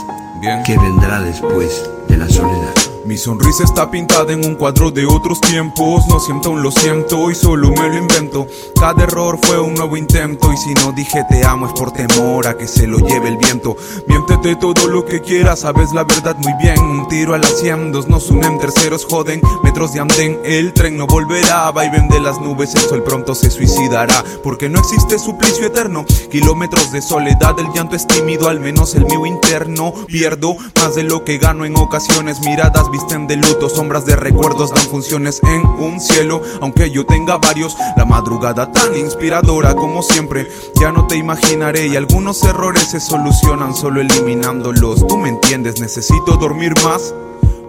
¿qué 0.66 0.76
vendrá 0.76 1.22
después 1.22 1.88
de 2.08 2.18
la 2.18 2.28
soledad? 2.28 2.74
Mi 3.08 3.16
sonrisa 3.16 3.64
está 3.64 3.90
pintada 3.90 4.34
en 4.34 4.44
un 4.44 4.54
cuadro 4.54 4.90
de 4.90 5.06
otros 5.06 5.40
tiempos. 5.40 6.06
No 6.08 6.20
siento 6.20 6.50
aún 6.50 6.62
lo 6.62 6.70
siento 6.70 7.30
y 7.30 7.34
solo 7.34 7.70
me 7.70 7.88
lo 7.88 7.96
invento. 7.96 8.46
Cada 8.78 9.04
error 9.04 9.38
fue 9.40 9.58
un 9.58 9.72
nuevo 9.72 9.96
intento. 9.96 10.52
Y 10.52 10.56
si 10.58 10.74
no 10.74 10.92
dije 10.92 11.24
te 11.26 11.42
amo 11.42 11.68
es 11.68 11.72
por 11.72 11.90
temor 11.90 12.46
a 12.46 12.58
que 12.58 12.68
se 12.68 12.86
lo 12.86 12.98
lleve 12.98 13.28
el 13.28 13.38
viento. 13.38 13.78
Miéntete 14.08 14.56
todo 14.56 14.88
lo 14.88 15.06
que 15.06 15.22
quieras, 15.22 15.60
sabes 15.60 15.90
la 15.94 16.04
verdad 16.04 16.36
muy 16.36 16.52
bien. 16.62 16.78
Un 16.78 17.08
tiro 17.08 17.32
a 17.32 17.38
las 17.38 17.62
dos 17.92 18.08
nos 18.08 18.28
unen, 18.28 18.58
terceros 18.58 19.06
joden. 19.06 19.40
Metros 19.64 19.94
de 19.94 20.00
andén, 20.00 20.38
el 20.44 20.74
tren 20.74 20.98
no 20.98 21.06
volverá. 21.06 21.70
Va 21.70 21.86
y 21.86 21.90
vende 21.90 22.20
las 22.20 22.38
nubes, 22.42 22.74
el 22.74 22.82
sol 22.82 23.02
pronto 23.04 23.34
se 23.34 23.50
suicidará. 23.50 24.22
Porque 24.42 24.68
no 24.68 24.80
existe 24.80 25.18
suplicio 25.18 25.64
eterno. 25.64 26.04
Kilómetros 26.30 26.92
de 26.92 27.00
soledad, 27.00 27.58
el 27.58 27.72
llanto 27.72 27.96
es 27.96 28.06
tímido, 28.06 28.50
al 28.50 28.60
menos 28.60 28.94
el 28.94 29.06
mío 29.06 29.24
interno. 29.24 29.94
Pierdo 30.08 30.56
más 30.76 30.94
de 30.94 31.04
lo 31.04 31.24
que 31.24 31.38
gano 31.38 31.64
en 31.64 31.74
ocasiones. 31.74 32.40
Miradas 32.40 32.86
de 33.06 33.36
luto, 33.36 33.68
sombras 33.68 34.04
de 34.06 34.16
recuerdos 34.16 34.70
dan 34.70 34.84
funciones 34.84 35.40
en 35.44 35.64
un 35.64 36.00
cielo, 36.00 36.42
aunque 36.60 36.90
yo 36.90 37.06
tenga 37.06 37.38
varios, 37.38 37.76
la 37.96 38.04
madrugada 38.04 38.72
tan 38.72 38.96
inspiradora 38.96 39.74
como 39.74 40.02
siempre, 40.02 40.48
ya 40.80 40.90
no 40.90 41.06
te 41.06 41.16
imaginaré 41.16 41.86
y 41.86 41.96
algunos 41.96 42.42
errores 42.42 42.90
se 42.90 43.00
solucionan 43.00 43.74
solo 43.74 44.00
eliminándolos, 44.00 45.06
tú 45.06 45.16
me 45.16 45.28
entiendes, 45.28 45.80
necesito 45.80 46.36
dormir 46.36 46.74
más 46.82 47.14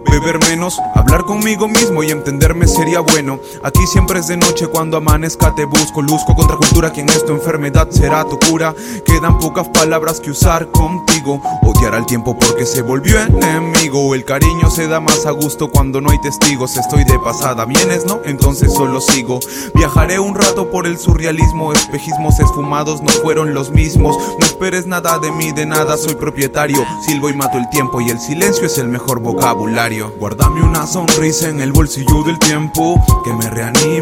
beber 0.08 0.38
menos, 0.48 0.80
hablar 0.94 1.24
conmigo 1.24 1.68
mismo 1.68 2.02
y 2.02 2.10
entenderme 2.10 2.66
sería 2.66 3.00
bueno. 3.00 3.40
Aquí 3.62 3.86
siempre 3.86 4.20
es 4.20 4.28
de 4.28 4.36
noche 4.36 4.66
cuando 4.66 4.96
amanezca 4.96 5.54
te 5.54 5.64
busco, 5.64 6.02
luzco 6.02 6.34
contra 6.34 6.56
cultura 6.56 6.90
quien 6.90 7.08
es 7.08 7.24
tu 7.24 7.32
enfermedad 7.32 7.88
será 7.90 8.24
tu 8.24 8.38
cura. 8.38 8.74
Quedan 9.04 9.38
pocas 9.38 9.68
palabras 9.68 10.20
que 10.20 10.30
usar 10.30 10.70
contigo, 10.70 11.40
odiar 11.62 11.94
al 11.94 12.06
tiempo 12.06 12.38
porque 12.38 12.66
se 12.66 12.82
volvió 12.82 13.20
enemigo. 13.20 14.14
El 14.14 14.24
cariño 14.24 14.70
se 14.70 14.88
da 14.88 15.00
más 15.00 15.26
a 15.26 15.30
gusto 15.30 15.70
cuando 15.70 16.00
no 16.00 16.10
hay 16.10 16.20
testigos. 16.20 16.76
Estoy 16.76 17.04
de 17.04 17.18
pasada, 17.18 17.64
vienes, 17.64 18.06
¿no? 18.06 18.20
Entonces 18.24 18.72
solo 18.72 19.00
sigo. 19.00 19.40
Viajaré 19.74 20.18
un 20.18 20.34
rato 20.34 20.70
por 20.70 20.86
el 20.86 20.98
surrealismo, 20.98 21.72
espejismos 21.72 22.38
esfumados 22.40 23.02
no 23.02 23.10
fueron 23.10 23.54
los 23.54 23.70
mismos. 23.70 24.16
No 24.38 24.46
esperes 24.46 24.86
nada 24.86 25.18
de 25.18 25.30
mí, 25.32 25.52
de 25.52 25.66
nada 25.66 25.96
soy 25.96 26.14
propietario. 26.14 26.84
Silbo 27.06 27.28
y 27.28 27.34
mato 27.34 27.58
el 27.58 27.68
tiempo 27.70 28.00
y 28.00 28.10
el 28.10 28.20
silencio 28.20 28.66
es 28.66 28.78
el 28.78 28.88
mejor 28.88 29.20
vocabulario. 29.20 29.89
Río. 29.90 30.12
Guárdame 30.18 30.62
una 30.62 30.86
sonrisa 30.86 31.48
en 31.48 31.60
el 31.60 31.72
bolsillo 31.72 32.22
del 32.24 32.38
tiempo 32.38 33.02
que 33.24 33.32
me 33.32 33.50
reanime 33.50 33.99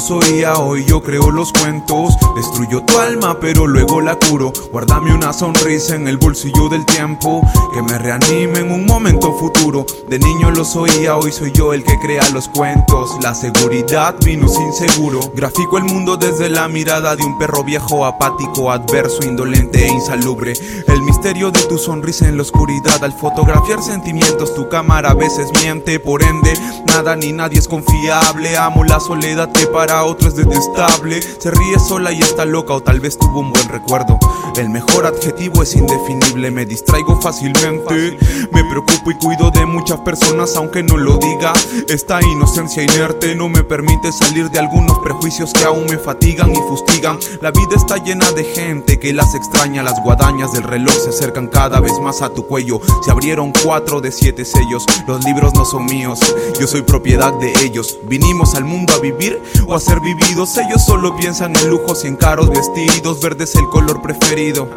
De 0.00 0.06
niño 0.06 0.16
los 0.16 0.28
oía, 0.28 0.54
hoy 0.54 0.84
yo 0.86 1.02
creo 1.02 1.30
los 1.30 1.52
cuentos. 1.52 2.16
Destruyo 2.34 2.82
tu 2.84 2.98
alma, 2.98 3.38
pero 3.38 3.66
luego 3.66 4.00
la 4.00 4.16
curo. 4.16 4.50
Guárdame 4.72 5.14
una 5.14 5.34
sonrisa 5.34 5.94
en 5.94 6.08
el 6.08 6.16
bolsillo 6.16 6.70
del 6.70 6.86
tiempo 6.86 7.42
que 7.74 7.82
me 7.82 7.98
reanime 7.98 8.60
en 8.60 8.72
un 8.72 8.86
momento 8.86 9.30
futuro. 9.34 9.84
De 10.08 10.18
niño 10.18 10.50
los 10.52 10.74
oía, 10.74 11.16
hoy 11.16 11.32
soy 11.32 11.52
yo 11.52 11.74
el 11.74 11.84
que 11.84 11.98
crea 11.98 12.26
los 12.30 12.48
cuentos. 12.48 13.10
La 13.22 13.34
seguridad 13.34 14.14
vino 14.24 14.48
sin 14.48 14.72
seguro. 14.72 15.20
Grafico 15.34 15.76
el 15.76 15.84
mundo 15.84 16.16
desde 16.16 16.48
la 16.48 16.66
mirada 16.66 17.14
de 17.14 17.22
un 17.22 17.38
perro 17.38 17.62
viejo, 17.62 18.06
apático, 18.06 18.72
adverso, 18.72 19.22
indolente 19.24 19.84
e 19.84 19.88
insalubre. 19.88 20.54
El 20.86 21.02
misterio 21.02 21.50
de 21.50 21.60
tu 21.64 21.76
sonrisa 21.76 22.26
en 22.26 22.36
la 22.36 22.42
oscuridad. 22.42 23.04
Al 23.04 23.12
fotografiar 23.12 23.82
sentimientos, 23.82 24.54
tu 24.54 24.66
cámara 24.70 25.10
a 25.10 25.14
veces 25.14 25.50
miente. 25.62 26.00
Por 26.00 26.22
ende, 26.22 26.54
nada 26.86 27.16
ni 27.16 27.32
nadie 27.32 27.58
es 27.58 27.68
confiable. 27.68 28.56
Amo 28.56 28.82
la 28.84 28.98
soledad 28.98 29.52
que 29.52 29.66
para 29.66 29.89
otro 29.98 30.28
es 30.28 30.36
detestable. 30.36 31.20
Se 31.22 31.50
ríe 31.50 31.78
sola 31.78 32.12
y 32.12 32.20
está 32.20 32.44
loca, 32.44 32.74
o 32.74 32.82
tal 32.82 33.00
vez 33.00 33.18
tuvo 33.18 33.40
un 33.40 33.50
buen 33.50 33.68
recuerdo. 33.68 34.18
El 34.56 34.68
mejor 34.70 35.06
adjetivo 35.06 35.62
es 35.62 35.74
indefinible, 35.74 36.50
me 36.50 36.66
distraigo 36.66 37.20
fácilmente. 37.20 38.18
Me 38.52 38.64
preocupo 38.64 39.10
y 39.10 39.14
cuido 39.14 39.50
de 39.50 39.66
muchas 39.66 40.00
personas, 40.00 40.56
aunque 40.56 40.82
no 40.82 40.96
lo 40.96 41.18
diga. 41.18 41.52
Esta 41.88 42.20
inocencia 42.22 42.82
inerte 42.82 43.34
no 43.34 43.48
me 43.48 43.64
permite 43.64 44.12
salir 44.12 44.50
de 44.50 44.58
algunos 44.58 44.98
prejuicios 45.00 45.52
que 45.52 45.64
aún 45.64 45.86
me 45.86 45.98
fatigan 45.98 46.52
y 46.52 46.58
fustigan. 46.68 47.18
La 47.40 47.50
vida 47.50 47.76
está 47.76 47.96
llena 47.96 48.30
de 48.32 48.44
gente 48.44 48.98
que 48.98 49.12
las 49.12 49.34
extraña. 49.34 49.82
Las 49.82 50.02
guadañas 50.02 50.52
del 50.52 50.64
reloj 50.64 50.94
se 50.94 51.10
acercan 51.10 51.48
cada 51.48 51.80
vez 51.80 51.92
más 52.00 52.22
a 52.22 52.30
tu 52.30 52.46
cuello. 52.46 52.80
Se 53.04 53.10
abrieron 53.10 53.52
cuatro 53.64 54.00
de 54.00 54.12
siete 54.12 54.44
sellos. 54.44 54.84
Los 55.06 55.24
libros 55.24 55.54
no 55.54 55.64
son 55.64 55.86
míos, 55.86 56.20
yo 56.60 56.66
soy 56.66 56.82
propiedad 56.82 57.32
de 57.34 57.52
ellos. 57.64 57.98
Vinimos 58.04 58.54
al 58.54 58.64
mundo 58.64 58.94
a 58.94 58.98
vivir 58.98 59.40
o 59.70 59.76
a 59.76 59.80
ser 59.80 60.00
vividos. 60.00 60.56
Ellos 60.58 60.84
solo 60.84 61.16
piensan 61.16 61.54
en 61.56 61.70
lujos 61.70 62.04
y 62.04 62.08
en 62.08 62.16
caros 62.16 62.50
vestidos. 62.50 63.20
Verde 63.20 63.44
es 63.44 63.54
el 63.54 63.68
color 63.68 64.02
preferido. 64.02 64.68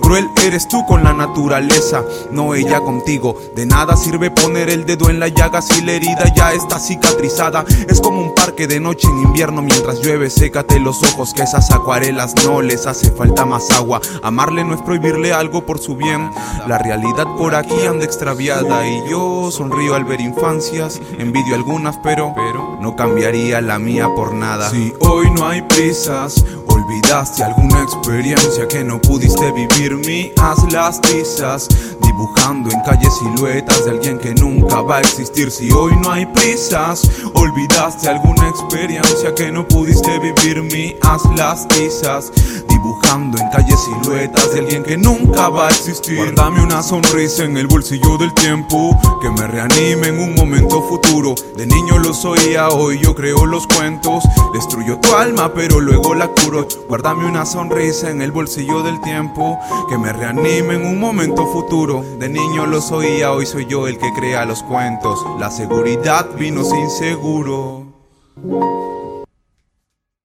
Cruel 0.00 0.28
eres 0.44 0.68
tú 0.68 0.84
con 0.86 1.04
la 1.04 1.12
naturaleza, 1.12 2.04
no 2.30 2.54
ella 2.54 2.80
contigo. 2.80 3.34
De 3.54 3.64
nada 3.66 3.96
sirve 3.96 4.30
poner 4.30 4.68
el 4.68 4.84
dedo 4.84 5.08
en 5.08 5.20
la 5.20 5.28
llaga 5.28 5.62
si 5.62 5.80
la 5.82 5.92
herida 5.92 6.32
ya 6.34 6.52
está 6.52 6.78
cicatrizada. 6.78 7.64
Es 7.88 8.00
como 8.00 8.20
un 8.20 8.34
parque 8.34 8.66
de 8.66 8.80
noche 8.80 9.08
en 9.08 9.20
invierno 9.20 9.62
mientras 9.62 10.00
llueve. 10.00 10.28
Sécate 10.28 10.80
los 10.80 11.02
ojos 11.02 11.32
que 11.32 11.42
esas 11.42 11.70
acuarelas 11.70 12.34
no 12.44 12.60
les 12.60 12.86
hace 12.86 13.10
falta 13.10 13.46
más 13.46 13.70
agua. 13.70 14.00
Amarle 14.22 14.64
no 14.64 14.74
es 14.74 14.82
prohibirle 14.82 15.32
algo 15.32 15.64
por 15.64 15.78
su 15.78 15.96
bien. 15.96 16.30
La 16.66 16.78
realidad 16.78 17.26
por 17.38 17.54
aquí 17.54 17.86
anda 17.86 18.04
extraviada 18.04 18.86
y 18.86 19.08
yo 19.08 19.50
sonrío 19.50 19.94
al 19.94 20.04
ver 20.04 20.20
infancias. 20.20 21.00
Envidio 21.18 21.54
algunas, 21.54 21.96
pero 21.98 22.34
no 22.80 22.96
cambiaría 22.96 23.60
la 23.60 23.78
mía 23.78 24.08
por 24.14 24.34
nada. 24.34 24.41
Si 24.70 24.92
hoy 25.00 25.30
no 25.30 25.46
hay 25.46 25.62
prisas, 25.62 26.44
olvidaste 26.66 27.44
alguna 27.44 27.82
experiencia 27.82 28.66
que 28.66 28.82
no 28.82 29.00
pudiste 29.00 29.52
vivir, 29.52 29.96
mi 29.96 30.32
haz 30.40 30.58
las 30.72 31.00
tizas. 31.00 31.68
Dibujando 32.00 32.70
en 32.70 32.80
calle 32.80 33.08
siluetas 33.10 33.84
de 33.84 33.92
alguien 33.92 34.18
que 34.18 34.34
nunca 34.34 34.80
va 34.82 34.96
a 34.96 35.00
existir. 35.00 35.50
Si 35.50 35.70
hoy 35.70 35.92
no 36.02 36.10
hay 36.10 36.26
prisas, 36.26 37.08
olvidaste 37.34 38.08
alguna 38.08 38.48
experiencia 38.48 39.32
que 39.34 39.52
no 39.52 39.66
pudiste 39.66 40.18
vivir, 40.18 40.62
mi 40.62 40.96
haz 41.02 41.22
las 41.36 41.68
tizas. 41.68 42.32
Dibujando 42.68 42.91
en 43.12 43.50
calle 43.50 43.76
siluetas 43.76 44.54
de 44.54 44.60
alguien 44.60 44.82
que 44.82 44.96
nunca 44.96 45.50
va 45.50 45.68
a 45.68 45.70
existir. 45.70 46.16
Guárdame 46.16 46.62
una 46.62 46.82
sonrisa 46.82 47.44
en 47.44 47.58
el 47.58 47.66
bolsillo 47.66 48.16
del 48.16 48.32
tiempo 48.32 48.98
que 49.20 49.28
me 49.28 49.46
reanime 49.46 50.08
en 50.08 50.18
un 50.18 50.34
momento 50.34 50.82
futuro. 50.82 51.34
De 51.54 51.66
niño 51.66 51.98
los 51.98 52.24
oía, 52.24 52.70
hoy 52.70 53.00
yo 53.00 53.14
creo 53.14 53.44
los 53.44 53.66
cuentos. 53.66 54.24
Destruyo 54.54 54.98
tu 54.98 55.14
alma, 55.14 55.52
pero 55.52 55.78
luego 55.80 56.14
la 56.14 56.28
curo. 56.28 56.66
Guárdame 56.88 57.26
una 57.26 57.44
sonrisa 57.44 58.08
en 58.08 58.22
el 58.22 58.32
bolsillo 58.32 58.82
del 58.82 58.98
tiempo 59.02 59.58
que 59.90 59.98
me 59.98 60.10
reanime 60.10 60.76
en 60.76 60.86
un 60.86 60.98
momento 60.98 61.46
futuro. 61.46 62.02
De 62.18 62.30
niño 62.30 62.66
los 62.66 62.92
oía, 62.92 63.32
hoy 63.32 63.44
soy 63.44 63.66
yo 63.66 63.88
el 63.88 63.98
que 63.98 64.10
crea 64.14 64.46
los 64.46 64.62
cuentos. 64.62 65.22
La 65.38 65.50
seguridad 65.50 66.30
vino 66.38 66.64
sin 66.64 66.88
seguro. 66.88 67.92